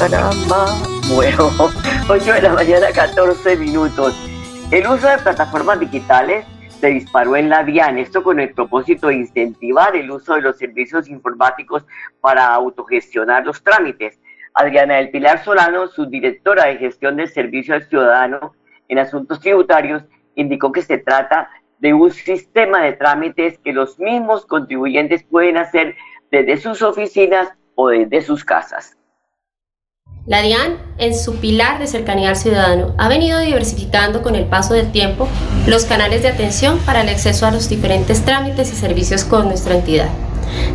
Caramba. 0.00 0.66
Bueno, 1.12 1.50
8 2.08 2.34
de 2.34 2.42
la 2.42 2.52
mañana, 2.52 2.86
14 2.94 3.56
minutos. 3.56 4.14
El 4.70 4.86
uso 4.86 5.08
de 5.08 5.18
plataformas 5.18 5.80
digitales 5.80 6.46
se 6.80 6.86
disparó 6.86 7.34
en 7.34 7.48
la 7.48 7.64
DIAN, 7.64 7.98
esto 7.98 8.22
con 8.22 8.38
el 8.38 8.54
propósito 8.54 9.08
de 9.08 9.16
incentivar 9.16 9.96
el 9.96 10.08
uso 10.08 10.34
de 10.34 10.42
los 10.42 10.56
servicios 10.56 11.08
informáticos 11.08 11.84
para 12.20 12.54
autogestionar 12.54 13.44
los 13.44 13.60
trámites. 13.64 14.20
Adriana 14.54 14.94
del 14.96 15.10
Pilar 15.10 15.42
Solano, 15.42 15.88
subdirectora 15.88 16.66
de 16.66 16.76
gestión 16.76 17.16
del 17.16 17.28
servicio 17.28 17.74
al 17.74 17.82
ciudadano 17.82 18.54
en 18.86 19.00
asuntos 19.00 19.40
tributarios, 19.40 20.04
indicó 20.36 20.70
que 20.70 20.82
se 20.82 20.98
trata 20.98 21.50
de 21.80 21.92
un 21.92 22.12
sistema 22.12 22.84
de 22.84 22.92
trámites 22.92 23.58
que 23.58 23.72
los 23.72 23.98
mismos 23.98 24.46
contribuyentes 24.46 25.24
pueden 25.24 25.56
hacer 25.56 25.96
desde 26.30 26.56
sus 26.58 26.82
oficinas 26.82 27.52
o 27.74 27.88
desde 27.88 28.22
sus 28.22 28.44
casas. 28.44 28.96
La 30.26 30.42
DIAN, 30.42 30.76
en 30.98 31.18
su 31.18 31.36
pilar 31.36 31.78
de 31.78 31.86
cercanía 31.86 32.28
al 32.28 32.36
ciudadano, 32.36 32.94
ha 32.98 33.08
venido 33.08 33.38
diversificando 33.40 34.22
con 34.22 34.34
el 34.34 34.44
paso 34.44 34.74
del 34.74 34.92
tiempo 34.92 35.28
los 35.66 35.84
canales 35.84 36.22
de 36.22 36.28
atención 36.28 36.78
para 36.80 37.00
el 37.00 37.08
acceso 37.08 37.46
a 37.46 37.50
los 37.50 37.68
diferentes 37.68 38.24
trámites 38.24 38.72
y 38.72 38.76
servicios 38.76 39.24
con 39.24 39.46
nuestra 39.48 39.74
entidad. 39.74 40.08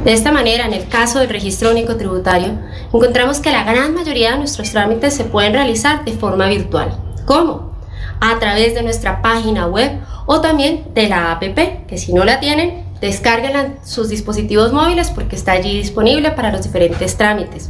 De 0.03 0.13
esta 0.13 0.31
manera, 0.31 0.65
en 0.65 0.73
el 0.73 0.87
caso 0.87 1.19
del 1.19 1.29
registro 1.29 1.71
único 1.71 1.95
tributario, 1.95 2.57
encontramos 2.91 3.39
que 3.39 3.51
la 3.51 3.63
gran 3.63 3.93
mayoría 3.93 4.31
de 4.31 4.37
nuestros 4.37 4.71
trámites 4.71 5.13
se 5.13 5.25
pueden 5.25 5.53
realizar 5.53 6.03
de 6.05 6.13
forma 6.13 6.47
virtual. 6.47 6.97
¿Cómo? 7.25 7.75
a 8.19 8.39
través 8.39 8.73
de 8.73 8.83
nuestra 8.83 9.21
página 9.21 9.67
web 9.67 9.99
o 10.25 10.41
también 10.41 10.85
de 10.93 11.09
la 11.09 11.31
APP, 11.33 11.85
que 11.87 11.97
si 11.97 12.13
no 12.13 12.23
la 12.23 12.39
tienen, 12.39 12.84
descarguen 13.05 13.77
sus 13.83 14.09
dispositivos 14.09 14.73
móviles 14.73 15.11
porque 15.11 15.35
está 15.35 15.53
allí 15.53 15.77
disponible 15.77 16.31
para 16.31 16.51
los 16.51 16.63
diferentes 16.63 17.15
trámites. 17.17 17.69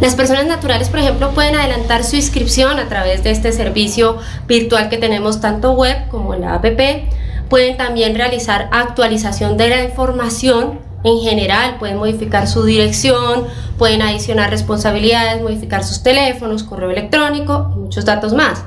Las 0.00 0.14
personas 0.14 0.46
naturales, 0.46 0.90
por 0.90 1.00
ejemplo, 1.00 1.30
pueden 1.30 1.56
adelantar 1.56 2.04
su 2.04 2.16
inscripción 2.16 2.78
a 2.78 2.88
través 2.88 3.24
de 3.24 3.30
este 3.30 3.52
servicio 3.52 4.18
virtual 4.46 4.88
que 4.90 4.98
tenemos 4.98 5.40
tanto 5.40 5.72
web 5.72 6.08
como 6.08 6.34
en 6.34 6.42
la 6.42 6.54
APP. 6.54 7.08
Pueden 7.48 7.76
también 7.76 8.14
realizar 8.14 8.68
actualización 8.72 9.56
de 9.56 9.70
la 9.70 9.82
información 9.84 10.80
en 11.04 11.20
general, 11.20 11.76
pueden 11.78 11.96
modificar 11.96 12.46
su 12.46 12.64
dirección, 12.64 13.46
pueden 13.78 14.02
adicionar 14.02 14.50
responsabilidades, 14.50 15.40
modificar 15.40 15.84
sus 15.84 16.02
teléfonos, 16.02 16.64
correo 16.64 16.90
electrónico 16.90 17.70
y 17.74 17.78
muchos 17.78 18.04
datos 18.04 18.34
más. 18.34 18.64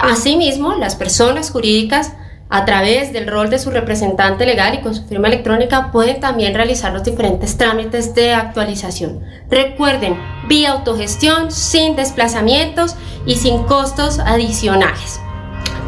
Asimismo, 0.00 0.74
las 0.74 0.96
personas 0.96 1.50
jurídicas 1.50 2.12
a 2.48 2.64
través 2.64 3.12
del 3.12 3.26
rol 3.26 3.50
de 3.50 3.58
su 3.58 3.70
representante 3.70 4.46
legal 4.46 4.74
y 4.74 4.80
con 4.80 4.94
su 4.94 5.04
firma 5.04 5.28
electrónica 5.28 5.90
pueden 5.90 6.20
también 6.20 6.54
realizar 6.54 6.92
los 6.92 7.02
diferentes 7.02 7.56
trámites 7.56 8.14
de 8.14 8.34
actualización. 8.34 9.20
Recuerden, 9.50 10.16
vía 10.46 10.72
autogestión, 10.72 11.50
sin 11.50 11.96
desplazamientos 11.96 12.96
y 13.26 13.36
sin 13.36 13.64
costos 13.64 14.20
adicionales. 14.20 15.20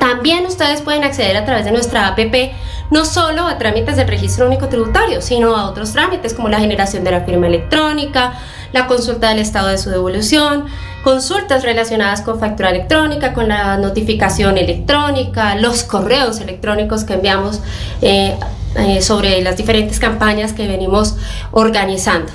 También 0.00 0.46
ustedes 0.46 0.80
pueden 0.80 1.04
acceder 1.04 1.36
a 1.36 1.44
través 1.44 1.64
de 1.64 1.72
nuestra 1.72 2.08
APP 2.08 2.52
no 2.90 3.04
solo 3.04 3.46
a 3.46 3.58
trámites 3.58 3.96
del 3.96 4.08
registro 4.08 4.46
único 4.46 4.68
tributario, 4.68 5.20
sino 5.20 5.54
a 5.56 5.68
otros 5.68 5.92
trámites 5.92 6.34
como 6.34 6.48
la 6.48 6.58
generación 6.58 7.04
de 7.04 7.10
la 7.10 7.20
firma 7.20 7.46
electrónica, 7.46 8.32
la 8.72 8.86
consulta 8.86 9.28
del 9.28 9.40
estado 9.40 9.68
de 9.68 9.78
su 9.78 9.90
devolución, 9.90 10.66
consultas 11.08 11.62
relacionadas 11.62 12.20
con 12.20 12.38
factura 12.38 12.68
electrónica, 12.68 13.32
con 13.32 13.48
la 13.48 13.78
notificación 13.78 14.58
electrónica, 14.58 15.54
los 15.54 15.82
correos 15.82 16.38
electrónicos 16.38 17.04
que 17.04 17.14
enviamos 17.14 17.62
eh, 18.02 18.38
eh, 18.76 19.00
sobre 19.00 19.40
las 19.40 19.56
diferentes 19.56 19.98
campañas 19.98 20.52
que 20.52 20.68
venimos 20.68 21.16
organizando. 21.50 22.30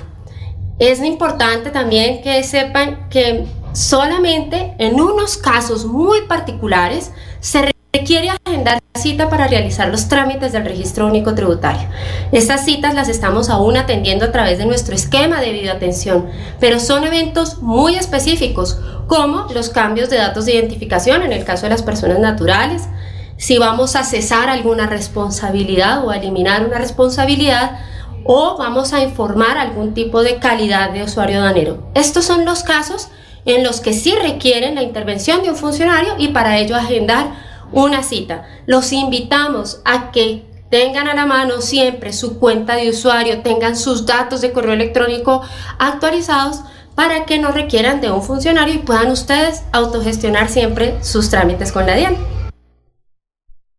Es 0.80 1.04
importante 1.04 1.70
también 1.70 2.24
que 2.24 2.44
sepan 2.44 3.10
que 3.12 3.46
solamente 3.74 4.74
en 4.80 5.00
unos 5.00 5.38
casos 5.38 5.86
muy 5.86 6.22
particulares 6.22 7.12
se 7.42 7.73
requiere 7.96 8.32
agendar 8.44 8.82
cita 8.96 9.30
para 9.30 9.48
realizar 9.48 9.88
los 9.90 10.08
trámites 10.08 10.52
del 10.52 10.66
registro 10.66 11.06
único 11.06 11.36
tributario. 11.36 11.88
Estas 12.32 12.66
citas 12.66 12.96
las 12.96 13.08
estamos 13.08 13.52
aún 13.52 13.78
atendiendo 13.78 14.26
a 14.26 14.32
través 14.32 14.58
de 14.58 14.66
nuestro 14.66 14.96
esquema 14.96 15.42
de 15.42 15.52
videoatención, 15.52 16.26
pero 16.60 16.80
son 16.80 17.04
eventos 17.04 17.62
muy 17.62 17.96
específicos, 17.96 18.80
como 19.06 19.46
los 19.54 19.70
cambios 19.70 20.10
de 20.10 20.18
datos 20.18 20.46
de 20.46 20.56
identificación 20.56 21.22
en 21.22 21.34
el 21.34 21.46
caso 21.46 21.68
de 21.68 21.70
las 21.70 21.84
personas 21.84 22.18
naturales, 22.18 22.90
si 23.38 23.60
vamos 23.60 23.96
a 23.96 24.04
cesar 24.04 24.50
alguna 24.50 24.88
responsabilidad 24.88 26.04
o 26.04 26.10
a 26.10 26.18
eliminar 26.18 26.66
una 26.66 26.80
responsabilidad, 26.80 27.78
o 28.26 28.58
vamos 28.58 28.94
a 28.94 29.04
informar 29.04 29.60
algún 29.60 29.94
tipo 29.94 30.24
de 30.24 30.38
calidad 30.38 30.90
de 30.90 31.04
usuario 31.04 31.42
danero. 31.42 31.92
Estos 31.94 32.26
son 32.26 32.44
los 32.44 32.64
casos 32.64 33.10
en 33.46 33.64
los 33.64 33.82
que 33.82 33.94
sí 33.94 34.16
requieren 34.16 34.74
la 34.74 34.82
intervención 34.82 35.44
de 35.44 35.52
un 35.52 35.56
funcionario 35.56 36.16
y 36.18 36.30
para 36.30 36.58
ello 36.58 36.76
agendar 36.76 37.53
una 37.74 38.04
cita. 38.04 38.48
Los 38.66 38.94
invitamos 38.94 39.82
a 39.86 40.12
que 40.12 40.46
tengan 40.70 41.08
a 41.08 41.14
la 41.14 41.26
mano 41.26 41.62
siempre 41.62 42.14
su 42.14 42.40
cuenta 42.40 42.76
de 42.76 42.90
usuario, 42.90 43.42
tengan 43.42 43.76
sus 43.76 44.06
datos 44.06 44.42
de 44.42 44.52
correo 44.52 44.74
electrónico 44.74 45.42
actualizados 45.78 46.64
para 46.96 47.26
que 47.26 47.40
no 47.40 47.52
requieran 47.52 48.02
de 48.02 48.12
un 48.12 48.22
funcionario 48.22 48.76
y 48.76 48.80
puedan 48.80 49.12
ustedes 49.12 49.66
autogestionar 49.72 50.48
siempre 50.48 51.04
sus 51.04 51.30
trámites 51.30 51.72
con 51.72 51.86
la 51.86 51.96
DIAN. 51.96 52.16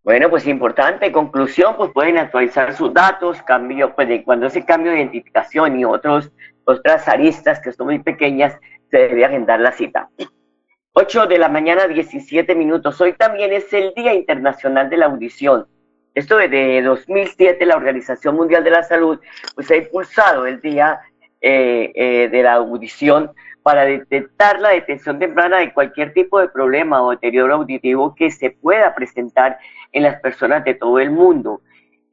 Bueno, 0.04 0.28
pues 0.28 0.46
importante, 0.46 1.10
conclusión, 1.10 1.76
pues 1.78 1.90
pueden 1.92 2.18
actualizar 2.18 2.76
sus 2.76 2.92
datos, 2.92 3.40
cambio, 3.42 3.94
pues 3.94 4.06
de 4.06 4.22
cuando 4.22 4.46
ese 4.46 4.64
cambio 4.64 4.92
de 4.92 4.98
identificación 4.98 5.80
y 5.80 5.84
otros, 5.86 6.30
otras 6.64 7.08
aristas 7.08 7.58
que 7.60 7.72
son 7.72 7.86
muy 7.86 8.00
pequeñas, 8.00 8.58
se 8.90 8.98
debe 8.98 9.24
agendar 9.24 9.60
la 9.60 9.72
cita. 9.72 10.10
8 10.96 11.26
de 11.26 11.38
la 11.38 11.48
mañana, 11.48 11.88
17 11.88 12.54
minutos. 12.54 13.00
Hoy 13.00 13.14
también 13.14 13.52
es 13.52 13.72
el 13.72 13.92
Día 13.94 14.14
Internacional 14.14 14.88
de 14.88 14.96
la 14.96 15.06
Audición. 15.06 15.66
Esto 16.14 16.36
desde 16.36 16.82
2007 16.82 17.66
la 17.66 17.74
Organización 17.74 18.36
Mundial 18.36 18.62
de 18.62 18.70
la 18.70 18.84
Salud 18.84 19.18
pues 19.56 19.68
ha 19.72 19.76
impulsado 19.76 20.46
el 20.46 20.60
Día 20.60 21.00
eh, 21.40 21.90
eh, 21.96 22.28
de 22.28 22.42
la 22.44 22.52
Audición 22.54 23.32
para 23.64 23.84
detectar 23.84 24.60
la 24.60 24.68
detención 24.68 25.18
temprana 25.18 25.58
de 25.58 25.74
cualquier 25.74 26.12
tipo 26.12 26.38
de 26.38 26.48
problema 26.48 27.02
o 27.02 27.10
deterioro 27.10 27.56
auditivo 27.56 28.14
que 28.14 28.30
se 28.30 28.50
pueda 28.50 28.94
presentar 28.94 29.58
en 29.90 30.04
las 30.04 30.20
personas 30.20 30.64
de 30.64 30.74
todo 30.74 31.00
el 31.00 31.10
mundo. 31.10 31.60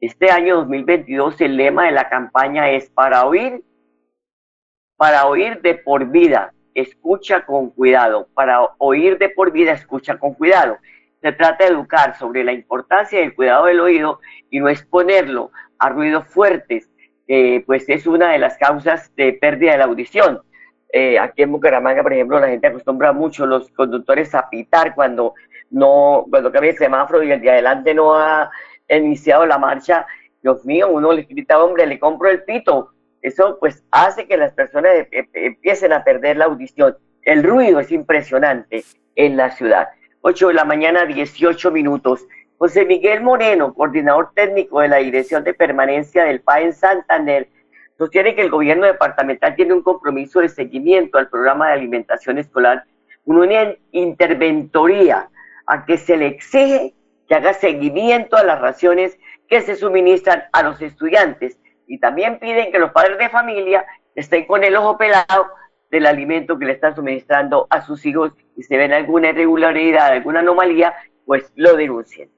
Este 0.00 0.32
año 0.32 0.56
2022 0.56 1.40
el 1.40 1.56
lema 1.56 1.84
de 1.84 1.92
la 1.92 2.08
campaña 2.08 2.68
es 2.68 2.90
para 2.90 3.26
oír, 3.26 3.62
para 4.96 5.26
oír 5.26 5.62
de 5.62 5.76
por 5.76 6.10
vida 6.10 6.52
escucha 6.74 7.44
con 7.44 7.70
cuidado. 7.70 8.28
Para 8.34 8.60
oír 8.78 9.18
de 9.18 9.28
por 9.28 9.52
vida, 9.52 9.72
escucha 9.72 10.18
con 10.18 10.34
cuidado. 10.34 10.78
Se 11.20 11.32
trata 11.32 11.64
de 11.64 11.70
educar 11.70 12.18
sobre 12.18 12.44
la 12.44 12.52
importancia 12.52 13.20
del 13.20 13.34
cuidado 13.34 13.66
del 13.66 13.80
oído 13.80 14.20
y 14.50 14.60
no 14.60 14.68
exponerlo 14.68 15.50
a 15.78 15.88
ruidos 15.88 16.26
fuertes, 16.26 16.90
pues 17.66 17.88
es 17.88 18.06
una 18.06 18.32
de 18.32 18.38
las 18.38 18.58
causas 18.58 19.14
de 19.16 19.32
pérdida 19.34 19.72
de 19.72 19.78
la 19.78 19.84
audición. 19.84 20.40
Eh, 20.92 21.18
aquí 21.18 21.42
en 21.42 21.52
Bucaramanga, 21.52 22.02
por 22.02 22.12
ejemplo, 22.12 22.38
la 22.38 22.48
gente 22.48 22.66
acostumbra 22.66 23.12
mucho 23.12 23.46
los 23.46 23.70
conductores 23.70 24.34
a 24.34 24.50
pitar 24.50 24.94
cuando 24.94 25.34
no, 25.70 26.26
cuando 26.28 26.52
cambia 26.52 26.72
el 26.72 26.76
semáforo 26.76 27.22
y 27.22 27.32
el 27.32 27.40
de 27.40 27.50
adelante 27.50 27.94
no 27.94 28.14
ha 28.14 28.50
iniciado 28.88 29.46
la 29.46 29.58
marcha. 29.58 30.06
Dios 30.42 30.64
mío, 30.66 30.90
uno 30.90 31.12
le 31.12 31.22
grita, 31.22 31.62
hombre, 31.62 31.86
le 31.86 31.98
compro 31.98 32.28
el 32.28 32.42
pito, 32.44 32.91
eso 33.22 33.56
pues 33.60 33.82
hace 33.92 34.26
que 34.26 34.36
las 34.36 34.52
personas 34.52 34.92
e, 34.92 35.08
e, 35.12 35.28
empiecen 35.46 35.92
a 35.92 36.04
perder 36.04 36.36
la 36.36 36.46
audición. 36.46 36.96
El 37.22 37.44
ruido 37.44 37.80
es 37.80 37.90
impresionante 37.92 38.84
en 39.14 39.36
la 39.36 39.50
ciudad. 39.50 39.88
8 40.22 40.48
de 40.48 40.54
la 40.54 40.64
mañana, 40.64 41.06
18 41.06 41.70
minutos. 41.70 42.26
José 42.58 42.84
Miguel 42.84 43.22
Moreno, 43.22 43.74
coordinador 43.74 44.32
técnico 44.34 44.80
de 44.80 44.88
la 44.88 44.98
Dirección 44.98 45.42
de 45.44 45.54
Permanencia 45.54 46.24
del 46.24 46.40
PA 46.40 46.60
en 46.60 46.72
Santander, 46.72 47.48
sostiene 47.98 48.34
que 48.34 48.42
el 48.42 48.50
gobierno 48.50 48.86
departamental 48.86 49.54
tiene 49.54 49.74
un 49.74 49.82
compromiso 49.82 50.40
de 50.40 50.48
seguimiento 50.48 51.18
al 51.18 51.28
programa 51.28 51.68
de 51.68 51.74
alimentación 51.74 52.38
escolar, 52.38 52.84
una 53.24 53.74
interventoría 53.92 55.28
a 55.66 55.84
que 55.84 55.96
se 55.96 56.16
le 56.16 56.26
exige 56.26 56.94
que 57.28 57.34
haga 57.34 57.52
seguimiento 57.52 58.36
a 58.36 58.44
las 58.44 58.60
raciones 58.60 59.18
que 59.48 59.60
se 59.60 59.76
suministran 59.76 60.44
a 60.52 60.62
los 60.62 60.80
estudiantes 60.82 61.58
y 61.92 61.98
también 61.98 62.38
piden 62.38 62.72
que 62.72 62.78
los 62.78 62.90
padres 62.90 63.18
de 63.18 63.28
familia 63.28 63.84
estén 64.14 64.46
con 64.46 64.64
el 64.64 64.74
ojo 64.76 64.96
pelado 64.96 65.44
del 65.90 66.06
alimento 66.06 66.58
que 66.58 66.64
le 66.64 66.72
están 66.72 66.96
suministrando 66.96 67.66
a 67.68 67.82
sus 67.82 68.06
hijos 68.06 68.32
y 68.56 68.62
si 68.62 68.74
ven 68.78 68.94
alguna 68.94 69.28
irregularidad, 69.28 70.06
alguna 70.06 70.40
anomalía, 70.40 70.94
pues 71.26 71.52
lo 71.54 71.76
denuncien. 71.76 72.30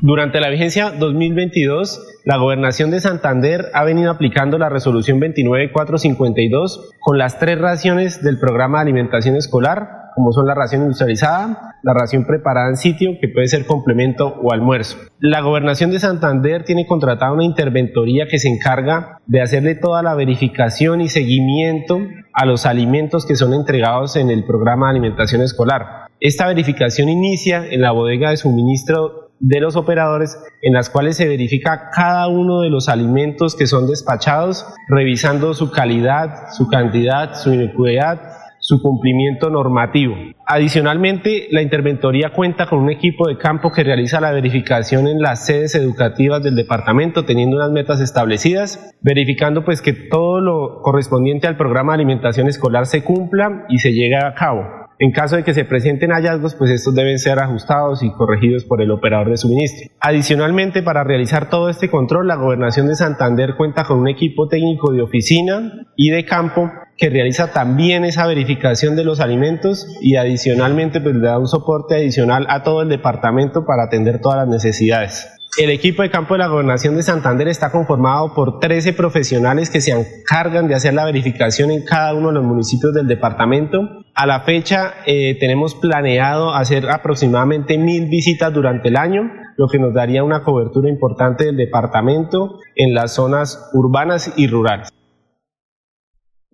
Durante 0.00 0.40
la 0.40 0.48
vigencia 0.48 0.92
2022, 0.92 2.22
la 2.24 2.38
Gobernación 2.38 2.90
de 2.90 3.00
Santander 3.00 3.66
ha 3.74 3.84
venido 3.84 4.10
aplicando 4.10 4.56
la 4.56 4.70
resolución 4.70 5.20
29452 5.20 6.90
con 7.00 7.18
las 7.18 7.38
tres 7.38 7.58
raciones 7.58 8.22
del 8.22 8.38
programa 8.38 8.78
de 8.78 8.84
alimentación 8.84 9.36
escolar 9.36 10.03
como 10.14 10.32
son 10.32 10.46
la 10.46 10.54
ración 10.54 10.82
industrializada, 10.82 11.76
la 11.82 11.92
ración 11.92 12.24
preparada 12.24 12.68
en 12.68 12.76
sitio, 12.76 13.12
que 13.20 13.28
puede 13.28 13.48
ser 13.48 13.66
complemento 13.66 14.28
o 14.42 14.52
almuerzo. 14.52 14.96
La 15.18 15.40
gobernación 15.40 15.90
de 15.90 16.00
Santander 16.00 16.64
tiene 16.64 16.86
contratada 16.86 17.32
una 17.32 17.44
interventoría 17.44 18.26
que 18.26 18.38
se 18.38 18.48
encarga 18.48 19.18
de 19.26 19.42
hacerle 19.42 19.74
toda 19.74 20.02
la 20.02 20.14
verificación 20.14 21.00
y 21.00 21.08
seguimiento 21.08 22.00
a 22.32 22.46
los 22.46 22.66
alimentos 22.66 23.26
que 23.26 23.36
son 23.36 23.54
entregados 23.54 24.16
en 24.16 24.30
el 24.30 24.44
programa 24.44 24.86
de 24.86 24.98
alimentación 24.98 25.42
escolar. 25.42 26.08
Esta 26.20 26.46
verificación 26.46 27.08
inicia 27.08 27.66
en 27.66 27.80
la 27.82 27.90
bodega 27.90 28.30
de 28.30 28.36
suministro 28.36 29.24
de 29.40 29.60
los 29.60 29.76
operadores 29.76 30.38
en 30.62 30.72
las 30.72 30.88
cuales 30.88 31.16
se 31.16 31.28
verifica 31.28 31.90
cada 31.94 32.28
uno 32.28 32.60
de 32.60 32.70
los 32.70 32.88
alimentos 32.88 33.54
que 33.54 33.66
son 33.66 33.86
despachados, 33.86 34.66
revisando 34.88 35.52
su 35.52 35.70
calidad, 35.70 36.48
su 36.52 36.68
cantidad, 36.68 37.34
su 37.34 37.52
inocuidad 37.52 38.33
su 38.64 38.80
cumplimiento 38.80 39.50
normativo. 39.50 40.16
Adicionalmente, 40.46 41.48
la 41.50 41.60
interventoría 41.60 42.30
cuenta 42.30 42.66
con 42.66 42.78
un 42.78 42.90
equipo 42.90 43.28
de 43.28 43.36
campo 43.36 43.70
que 43.70 43.84
realiza 43.84 44.22
la 44.22 44.32
verificación 44.32 45.06
en 45.06 45.20
las 45.20 45.44
sedes 45.44 45.74
educativas 45.74 46.42
del 46.42 46.56
departamento, 46.56 47.26
teniendo 47.26 47.56
unas 47.56 47.70
metas 47.70 48.00
establecidas, 48.00 48.94
verificando 49.02 49.66
pues 49.66 49.82
que 49.82 49.92
todo 49.92 50.40
lo 50.40 50.80
correspondiente 50.80 51.46
al 51.46 51.58
programa 51.58 51.92
de 51.92 51.96
alimentación 51.96 52.48
escolar 52.48 52.86
se 52.86 53.04
cumpla 53.04 53.66
y 53.68 53.80
se 53.80 53.92
llegue 53.92 54.16
a 54.16 54.32
cabo. 54.32 54.62
En 54.98 55.12
caso 55.12 55.36
de 55.36 55.44
que 55.44 55.52
se 55.52 55.66
presenten 55.66 56.12
hallazgos, 56.12 56.54
pues 56.54 56.70
estos 56.70 56.94
deben 56.94 57.18
ser 57.18 57.38
ajustados 57.40 58.02
y 58.02 58.10
corregidos 58.12 58.64
por 58.64 58.80
el 58.80 58.90
operador 58.92 59.28
de 59.28 59.36
suministro. 59.36 59.90
Adicionalmente, 60.00 60.82
para 60.82 61.04
realizar 61.04 61.50
todo 61.50 61.68
este 61.68 61.90
control, 61.90 62.28
la 62.28 62.36
Gobernación 62.36 62.86
de 62.86 62.94
Santander 62.94 63.56
cuenta 63.56 63.84
con 63.84 63.98
un 63.98 64.08
equipo 64.08 64.48
técnico 64.48 64.90
de 64.92 65.02
oficina 65.02 65.84
y 65.96 66.08
de 66.08 66.24
campo 66.24 66.70
que 66.96 67.10
realiza 67.10 67.52
también 67.52 68.04
esa 68.04 68.26
verificación 68.26 68.96
de 68.96 69.04
los 69.04 69.20
alimentos 69.20 69.86
y 70.00 70.16
adicionalmente 70.16 71.00
pues 71.00 71.14
le 71.14 71.26
da 71.26 71.38
un 71.38 71.48
soporte 71.48 71.96
adicional 71.96 72.46
a 72.48 72.62
todo 72.62 72.82
el 72.82 72.88
departamento 72.88 73.64
para 73.66 73.84
atender 73.84 74.20
todas 74.20 74.38
las 74.38 74.48
necesidades. 74.48 75.28
El 75.56 75.70
equipo 75.70 76.02
de 76.02 76.10
campo 76.10 76.34
de 76.34 76.38
la 76.38 76.48
Gobernación 76.48 76.96
de 76.96 77.04
Santander 77.04 77.46
está 77.46 77.70
conformado 77.70 78.34
por 78.34 78.58
13 78.58 78.92
profesionales 78.92 79.70
que 79.70 79.80
se 79.80 79.92
encargan 79.92 80.66
de 80.66 80.74
hacer 80.74 80.94
la 80.94 81.04
verificación 81.04 81.70
en 81.70 81.84
cada 81.84 82.12
uno 82.12 82.28
de 82.28 82.34
los 82.34 82.44
municipios 82.44 82.92
del 82.92 83.06
departamento. 83.06 83.78
A 84.16 84.26
la 84.26 84.40
fecha 84.40 84.94
eh, 85.06 85.36
tenemos 85.38 85.76
planeado 85.76 86.52
hacer 86.52 86.90
aproximadamente 86.90 87.78
mil 87.78 88.06
visitas 88.08 88.52
durante 88.52 88.88
el 88.88 88.96
año, 88.96 89.30
lo 89.56 89.68
que 89.68 89.78
nos 89.78 89.94
daría 89.94 90.24
una 90.24 90.42
cobertura 90.42 90.88
importante 90.88 91.44
del 91.44 91.56
departamento 91.56 92.58
en 92.74 92.92
las 92.92 93.14
zonas 93.14 93.70
urbanas 93.74 94.32
y 94.36 94.48
rurales. 94.48 94.88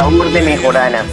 Sabor 0.00 0.30
de 0.30 0.40
mejorana. 0.40 1.04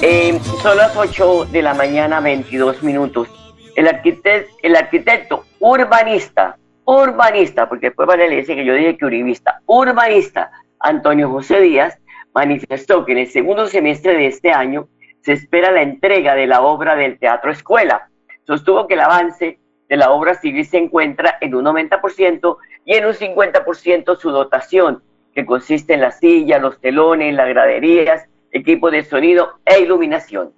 Eh, 0.00 0.38
son 0.62 0.76
las 0.76 0.96
8 0.96 1.46
de 1.46 1.62
la 1.62 1.74
mañana, 1.74 2.20
22 2.20 2.84
minutos. 2.84 3.26
El 3.74 3.88
arquitecto, 3.88 4.54
el 4.62 4.76
arquitecto 4.76 5.44
urbanista, 5.58 6.56
urbanista, 6.84 7.68
porque 7.68 7.88
después 7.88 8.06
vale 8.06 8.28
le 8.28 8.36
dice 8.36 8.54
que 8.54 8.64
yo 8.64 8.72
dije 8.72 8.96
que 8.96 9.04
uribista, 9.04 9.60
urbanista, 9.66 10.52
Antonio 10.78 11.28
José 11.28 11.60
Díaz, 11.60 11.98
manifestó 12.32 13.04
que 13.04 13.12
en 13.12 13.18
el 13.18 13.26
segundo 13.26 13.66
semestre 13.66 14.16
de 14.16 14.28
este 14.28 14.52
año 14.52 14.86
se 15.22 15.32
espera 15.32 15.72
la 15.72 15.82
entrega 15.82 16.36
de 16.36 16.46
la 16.46 16.60
obra 16.60 16.94
del 16.94 17.18
Teatro 17.18 17.50
Escuela. 17.50 18.10
Sostuvo 18.46 18.86
que 18.86 18.94
el 18.94 19.00
avance 19.00 19.58
de 19.88 19.96
la 19.96 20.12
obra 20.12 20.36
civil 20.36 20.64
se 20.64 20.78
encuentra 20.78 21.36
en 21.40 21.56
un 21.56 21.64
90% 21.64 22.58
y 22.84 22.94
en 22.94 23.06
un 23.06 23.12
50% 23.12 24.16
su 24.20 24.30
dotación 24.30 25.02
que 25.34 25.44
consiste 25.44 25.94
en 25.94 26.00
la 26.00 26.12
silla, 26.12 26.58
los 26.58 26.80
telones, 26.80 27.34
las 27.34 27.48
graderías, 27.48 28.24
equipo 28.52 28.90
de 28.90 29.04
sonido 29.04 29.48
e 29.64 29.80
iluminación. 29.80 30.52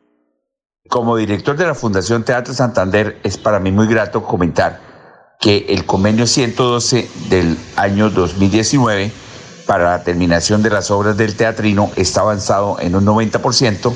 Como 0.88 1.16
director 1.16 1.56
de 1.56 1.66
la 1.66 1.74
Fundación 1.74 2.24
Teatro 2.24 2.54
Santander, 2.54 3.16
es 3.24 3.38
para 3.38 3.58
mí 3.58 3.72
muy 3.72 3.86
grato 3.88 4.22
comentar 4.22 4.78
que 5.40 5.66
el 5.68 5.84
convenio 5.84 6.26
112 6.26 7.08
del 7.28 7.56
año 7.76 8.10
2019 8.10 9.10
para 9.66 9.90
la 9.90 10.04
terminación 10.04 10.62
de 10.62 10.70
las 10.70 10.90
obras 10.90 11.16
del 11.16 11.36
teatrino 11.36 11.90
está 11.96 12.20
avanzado 12.20 12.78
en 12.80 12.94
un 12.94 13.04
90% 13.04 13.94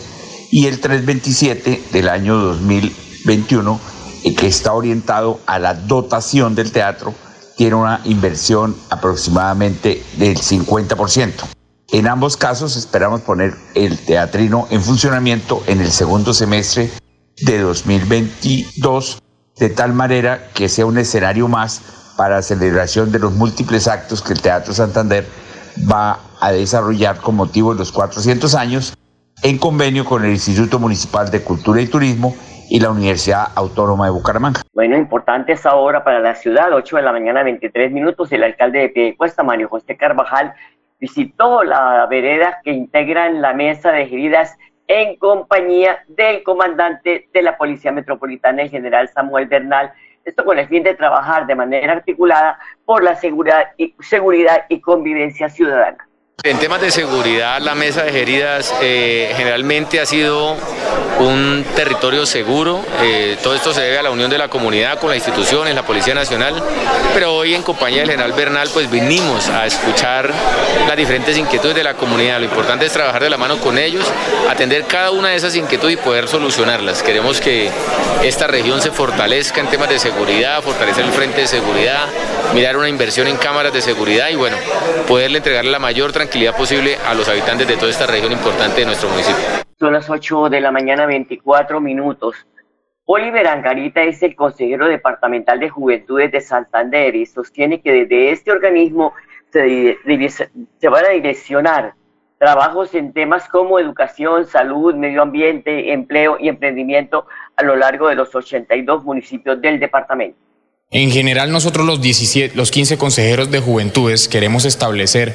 y 0.51 0.67
el 0.67 0.81
327 0.81 1.83
del 1.93 2.09
año 2.09 2.37
2021 2.37 3.81
eh, 4.25 4.35
que 4.35 4.49
está 4.49 4.73
orientado 4.73 5.41
a 5.47 5.59
la 5.59 5.75
dotación 5.75 6.55
del 6.55 6.73
teatro 6.73 7.15
tiene 7.61 7.77
una 7.77 8.01
inversión 8.05 8.75
aproximadamente 8.89 10.03
del 10.17 10.39
50%. 10.39 11.45
En 11.93 12.09
ambos 12.09 12.39
casos 12.39 12.75
esperamos 12.75 13.21
poner 13.21 13.55
el 13.75 13.99
teatrino 13.99 14.67
en 14.71 14.81
funcionamiento 14.83 15.63
en 15.67 15.83
el 15.83 15.93
segundo 15.93 16.33
semestre 16.33 16.91
de 17.43 17.59
2022, 17.59 19.23
de 19.59 19.69
tal 19.69 19.93
manera 19.93 20.49
que 20.55 20.71
sea 20.71 20.87
un 20.87 20.97
escenario 20.97 21.49
más 21.49 21.83
para 22.17 22.37
la 22.37 22.43
celebración 22.43 23.13
de 23.13 23.19
los 23.19 23.35
múltiples 23.35 23.89
actos 23.89 24.23
que 24.23 24.33
el 24.33 24.41
Teatro 24.41 24.73
Santander 24.73 25.29
va 25.81 26.19
a 26.41 26.53
desarrollar 26.53 27.21
con 27.21 27.37
motivo 27.37 27.75
de 27.75 27.81
los 27.81 27.93
400 27.93 28.55
años 28.55 28.95
en 29.43 29.59
convenio 29.59 30.07
con 30.07 30.25
el 30.25 30.31
Instituto 30.31 30.79
Municipal 30.79 31.31
de 31.31 31.43
Cultura 31.43 31.83
y 31.83 31.89
Turismo 31.89 32.35
y 32.71 32.79
la 32.79 32.91
Universidad 32.91 33.49
Autónoma 33.57 34.07
de 34.07 34.13
Bucaramanga. 34.13 34.63
Bueno, 34.73 34.97
importante 34.97 35.53
esa 35.53 35.75
hora 35.75 36.05
para 36.05 36.21
la 36.21 36.37
ciudad, 36.37 36.73
8 36.73 36.97
de 36.97 37.03
la 37.03 37.13
mañana, 37.13 37.43
23 37.43 37.91
minutos. 37.91 38.31
El 38.31 38.45
alcalde 38.45 38.79
de 38.79 38.89
Piedecuesta, 38.91 39.43
Mario 39.43 39.69
José 39.69 39.97
Carvajal, 39.97 40.55
visitó 41.01 41.65
la 41.65 42.07
vereda 42.07 42.61
que 42.63 42.71
integran 42.71 43.43
la 43.43 43.55
mesa 43.55 43.91
de 43.91 44.03
heridas 44.03 44.57
en 44.87 45.17
compañía 45.17 46.05
del 46.07 46.45
comandante 46.45 47.29
de 47.33 47.43
la 47.43 47.59
Policía 47.59 47.91
Metropolitana, 47.91 48.63
el 48.63 48.71
general 48.71 49.09
Samuel 49.09 49.47
Bernal. 49.47 49.93
Esto 50.25 50.45
con 50.45 50.59
el 50.59 50.69
fin 50.69 50.85
de 50.85 50.95
trabajar 50.95 51.47
de 51.47 51.57
manera 51.57 51.95
articulada 51.95 52.57
por 52.85 53.03
la 53.03 53.17
seguridad 53.17 53.73
y, 53.79 53.97
seguridad 53.99 54.67
y 54.69 54.81
convivencia 54.81 55.49
ciudadana. 55.49 56.07
En 56.43 56.59
temas 56.59 56.81
de 56.81 56.91
seguridad, 56.91 57.61
la 57.61 57.75
mesa 57.75 58.05
de 58.05 58.19
heridas 58.19 58.75
eh, 58.81 59.31
generalmente 59.37 60.01
ha 60.01 60.07
sido 60.07 60.57
un 61.19 61.67
territorio 61.77 62.25
seguro. 62.25 62.83
Eh, 63.03 63.37
todo 63.43 63.55
esto 63.55 63.75
se 63.75 63.83
debe 63.83 63.99
a 63.99 64.03
la 64.03 64.11
unión 64.11 64.31
de 64.31 64.39
la 64.39 64.49
comunidad 64.49 64.99
con 64.99 65.11
las 65.11 65.19
instituciones, 65.19 65.75
la 65.75 65.85
Policía 65.85 66.15
Nacional. 66.15 66.55
Pero 67.13 67.35
hoy 67.35 67.55
en 67.55 67.63
compañía 67.63 68.01
del 68.01 68.13
general 68.13 68.33
Bernal, 68.33 68.71
pues 68.73 68.91
vinimos 68.91 69.51
a 69.51 69.67
escuchar 69.67 70.33
las 70.89 70.97
diferentes 70.97 71.37
inquietudes 71.37 71.75
de 71.75 71.85
la 71.85 71.93
comunidad. 71.93 72.39
Lo 72.39 72.47
importante 72.47 72.87
es 72.87 72.93
trabajar 72.93 73.23
de 73.23 73.29
la 73.29 73.37
mano 73.37 73.59
con 73.59 73.77
ellos, 73.77 74.11
atender 74.49 74.87
cada 74.87 75.11
una 75.11 75.29
de 75.29 75.37
esas 75.37 75.55
inquietudes 75.57 75.95
y 75.95 75.97
poder 75.99 76.27
solucionarlas. 76.27 77.03
Queremos 77.03 77.39
que 77.39 77.71
esta 78.25 78.47
región 78.47 78.81
se 78.81 78.91
fortalezca 78.91 79.61
en 79.61 79.67
temas 79.67 79.91
de 79.91 79.99
seguridad, 79.99 80.63
fortalecer 80.63 81.05
el 81.05 81.13
frente 81.13 81.43
de 81.43 81.47
seguridad, 81.47 82.07
mirar 82.55 82.79
una 82.79 82.89
inversión 82.89 83.29
en 83.29 83.37
cámaras 83.37 83.75
de 83.75 83.83
seguridad 83.83 84.31
y 84.31 84.37
bueno, 84.37 84.57
poderle 85.07 85.37
entregarle 85.37 85.71
la 85.71 85.79
mayor 85.79 86.13
tranquilidad 86.13 86.30
tranquilidad 86.31 86.57
posible 86.57 86.97
a 87.09 87.13
los 87.13 87.29
habitantes 87.29 87.67
de 87.67 87.75
toda 87.75 87.91
esta 87.91 88.07
región 88.07 88.31
importante 88.31 88.83
de 88.83 88.87
nuestro 88.87 89.09
municipio. 89.09 89.43
Son 89.81 89.93
las 89.93 90.09
8 90.09 90.49
de 90.49 90.61
la 90.61 90.71
mañana, 90.71 91.05
24 91.05 91.81
minutos. 91.81 92.37
Oliver 93.05 93.49
Angarita 93.49 94.05
es 94.05 94.23
el 94.23 94.37
consejero 94.37 94.87
departamental 94.87 95.59
de 95.59 95.69
Juventudes 95.69 96.31
de 96.31 96.41
Santander 96.41 97.17
y 97.17 97.27
sostiene 97.27 97.81
que 97.81 97.93
desde 97.93 98.31
este 98.31 98.53
organismo 98.53 99.13
se, 99.53 99.99
se 100.79 100.89
van 100.89 101.05
a 101.05 101.09
direccionar 101.09 101.95
trabajos 102.39 102.95
en 102.95 103.13
temas 103.13 103.49
como 103.49 103.81
educación, 103.81 104.47
salud, 104.47 104.95
medio 104.95 105.23
ambiente, 105.23 105.93
empleo 105.93 106.37
y 106.39 106.49
emprendimiento 106.49 107.27
a 107.57 107.65
lo 107.65 107.75
largo 107.75 108.09
de 108.09 108.15
los 108.15 108.33
82 108.33 109.03
municipios 109.03 109.61
del 109.61 109.81
departamento. 109.81 110.39
En 110.93 111.11
general, 111.11 111.51
nosotros 111.51 111.87
los, 111.87 112.01
17, 112.01 112.57
los 112.57 112.71
15 112.71 112.99
consejeros 112.99 113.51
de 113.51 113.61
juventudes 113.61 114.29
queremos 114.29 114.65
establecer 114.65 115.35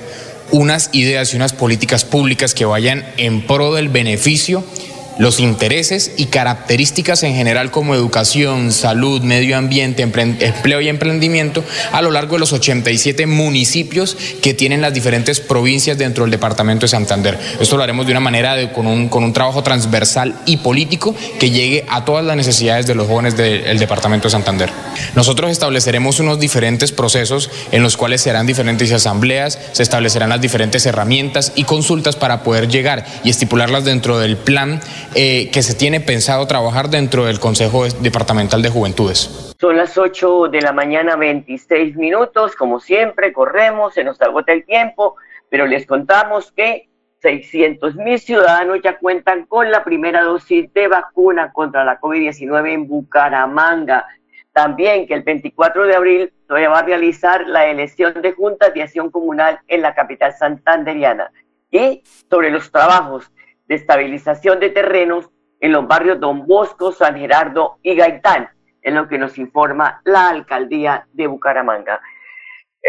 unas 0.52 0.90
ideas 0.94 1.34
y 1.34 1.36
unas 1.36 1.54
políticas 1.54 2.06
públicas 2.06 2.54
que 2.54 2.66
vayan 2.66 3.06
en 3.18 3.46
pro 3.46 3.74
del 3.74 3.90
beneficio 3.90 4.64
los 5.18 5.40
intereses 5.40 6.14
y 6.18 6.26
características 6.26 7.24
en 7.24 7.36
general 7.36 7.72
como 7.72 7.96
educación, 7.96 8.72
salud, 8.72 9.22
medio 9.22 9.58
ambiente, 9.58 10.04
empleo 10.04 10.82
y 10.82 10.90
emprendimiento 10.90 11.64
a 11.92 12.02
lo 12.02 12.12
largo 12.12 12.36
de 12.36 12.40
los 12.40 12.54
87 12.54 13.26
municipios 13.26 14.18
que 14.42 14.54
tienen 14.54 14.82
las 14.82 14.94
diferentes 14.94 15.40
provincias 15.40 15.98
dentro 15.98 16.24
del 16.24 16.32
departamento 16.32 16.86
de 16.86 16.90
Santander. 16.90 17.40
Esto 17.60 17.78
lo 17.78 17.84
haremos 17.84 18.06
de 18.06 18.12
una 18.12 18.20
manera 18.20 18.74
con, 18.74 18.88
un, 18.88 19.10
con 19.10 19.24
un 19.24 19.34
trabajo 19.34 19.64
transversal 19.64 20.36
y 20.46 20.58
político 20.58 21.16
que 21.40 21.50
llegue 21.50 21.86
a 21.90 22.06
todas 22.06 22.26
las 22.26 22.36
necesidades 22.36 22.88
de 22.88 22.96
los 22.96 23.08
jóvenes 23.08 23.38
del 23.38 23.80
departamento 23.80 24.28
de 24.28 24.32
Santander. 24.32 24.70
Nosotros 25.16 25.52
estableceremos 25.52 26.20
unos 26.20 26.40
diferentes 26.40 26.92
procesos 26.92 27.50
en 27.72 27.84
los 27.84 27.98
cuales 27.98 28.22
serán 28.22 28.46
diferentes 28.46 28.92
asambleas, 28.92 29.60
se 29.72 29.84
establecerán 29.84 30.30
las 30.30 30.42
diferentes 30.42 30.86
herramientas 30.86 31.54
y 31.56 31.64
consultas 31.64 32.16
para 32.16 32.44
poder 32.44 32.68
llegar 32.68 33.06
y 33.24 33.30
estipularlas 33.30 33.86
dentro 33.86 34.20
del 34.20 34.38
plan 34.38 34.82
eh, 35.16 35.50
que 35.52 35.62
se 35.62 35.76
tiene 35.76 36.02
pensado 36.02 36.46
trabajar 36.46 36.90
dentro 36.90 37.26
del 37.26 37.40
Consejo 37.40 37.86
Departamental 37.86 38.62
de 38.62 38.70
Juventudes. 38.70 39.56
Son 39.60 39.78
las 39.78 39.98
8 39.98 40.50
de 40.50 40.62
la 40.62 40.74
mañana, 40.74 41.16
26 41.16 41.96
minutos. 41.96 42.56
Como 42.56 42.82
siempre, 42.82 43.32
corremos, 43.32 43.94
se 43.94 44.04
nos 44.04 44.22
agota 44.22 44.52
el 44.52 44.66
tiempo, 44.66 45.16
pero 45.50 45.66
les 45.68 45.86
contamos 45.86 46.52
que 46.52 46.90
600 47.22 47.96
mil 47.96 48.20
ciudadanos 48.20 48.80
ya 48.84 48.98
cuentan 48.98 49.46
con 49.46 49.72
la 49.72 49.84
primera 49.84 50.22
dosis 50.22 50.72
de 50.74 50.88
vacuna 50.90 51.54
contra 51.54 51.86
la 51.86 52.00
COVID-19 52.00 52.74
en 52.74 52.88
Bucaramanga. 52.88 54.06
También 54.52 55.08
que 55.08 55.14
el 55.14 55.24
24 55.24 55.88
de 55.88 55.96
abril 55.96 56.34
se 56.48 56.68
va 56.68 56.80
a 56.80 56.84
realizar 56.84 57.48
la 57.48 57.68
elección 57.68 58.22
de 58.22 58.34
juntas 58.34 58.74
de 58.74 58.84
acción 58.84 59.10
comunal 59.10 59.60
en 59.68 59.82
la 59.82 59.96
capital 59.96 60.34
santanderiana. 60.34 61.32
Y 61.72 62.04
sobre 62.30 62.52
los 62.52 62.72
trabajos 62.72 63.32
de 63.68 63.76
estabilización 63.76 64.60
de 64.60 64.70
terrenos 64.70 65.30
en 65.60 65.72
los 65.72 65.88
barrios 65.88 66.20
Don 66.20 66.46
Bosco, 66.46 66.92
San 66.92 67.18
Gerardo 67.18 67.78
y 67.82 67.96
Gaitán, 67.96 68.50
en 68.82 68.96
lo 68.96 69.08
que 69.08 69.18
nos 69.18 69.38
informa 69.38 70.02
la 70.04 70.30
alcaldía 70.30 71.08
de 71.14 71.28
Bucaramanga. 71.28 72.02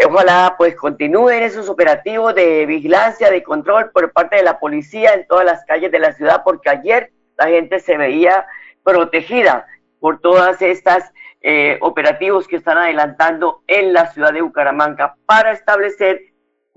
Ojalá 0.05 0.53
pues 0.57 0.75
continúen 0.75 1.41
esos 1.41 1.69
operativos 1.69 2.35
de 2.35 2.67
vigilancia, 2.67 3.31
de 3.31 3.41
control 3.41 3.89
por 3.91 4.11
parte 4.11 4.35
de 4.35 4.43
la 4.43 4.59
policía 4.59 5.13
en 5.13 5.25
todas 5.25 5.45
las 5.45 5.65
calles 5.65 5.91
de 5.91 5.99
la 5.99 6.13
ciudad, 6.13 6.43
porque 6.43 6.69
ayer 6.69 7.11
la 7.37 7.47
gente 7.47 7.79
se 7.79 7.97
veía 7.97 8.45
protegida 8.83 9.65
por 9.99 10.21
todas 10.21 10.61
estas 10.61 11.11
eh, 11.41 11.77
operativos 11.81 12.47
que 12.47 12.57
están 12.57 12.77
adelantando 12.77 13.63
en 13.65 13.93
la 13.93 14.11
ciudad 14.11 14.33
de 14.33 14.41
Bucaramanga 14.41 15.15
para 15.25 15.51
establecer 15.51 16.21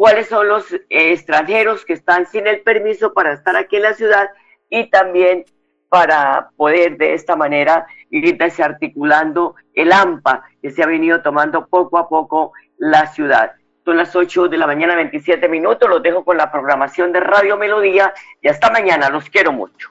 cuáles 0.01 0.29
son 0.29 0.49
los 0.49 0.65
extranjeros 0.89 1.85
que 1.85 1.93
están 1.93 2.25
sin 2.25 2.47
el 2.47 2.63
permiso 2.63 3.13
para 3.13 3.35
estar 3.35 3.55
aquí 3.55 3.77
en 3.77 3.83
la 3.83 3.93
ciudad 3.93 4.31
y 4.71 4.89
también 4.89 5.45
para 5.91 6.49
poder 6.57 6.97
de 6.97 7.13
esta 7.13 7.37
manera 7.37 7.87
ir 8.09 8.39
desarticulando 8.39 9.57
el 9.75 9.93
AMPA 9.93 10.43
que 10.63 10.71
se 10.71 10.83
ha 10.83 10.87
venido 10.87 11.21
tomando 11.21 11.67
poco 11.67 11.99
a 11.99 12.09
poco 12.09 12.53
la 12.79 13.09
ciudad. 13.09 13.53
Son 13.85 13.99
las 13.99 14.17
8 14.17 14.49
de 14.49 14.57
la 14.57 14.67
mañana, 14.67 14.95
27 14.95 15.47
minutos. 15.51 15.87
Los 15.87 16.03
dejo 16.03 16.25
con 16.25 16.39
la 16.39 16.51
programación 16.51 17.13
de 17.13 17.21
Radio 17.21 17.59
Melodía 17.59 18.15
y 18.41 18.49
hasta 18.49 18.71
mañana. 18.71 19.11
Los 19.11 19.29
quiero 19.29 19.53
mucho. 19.53 19.91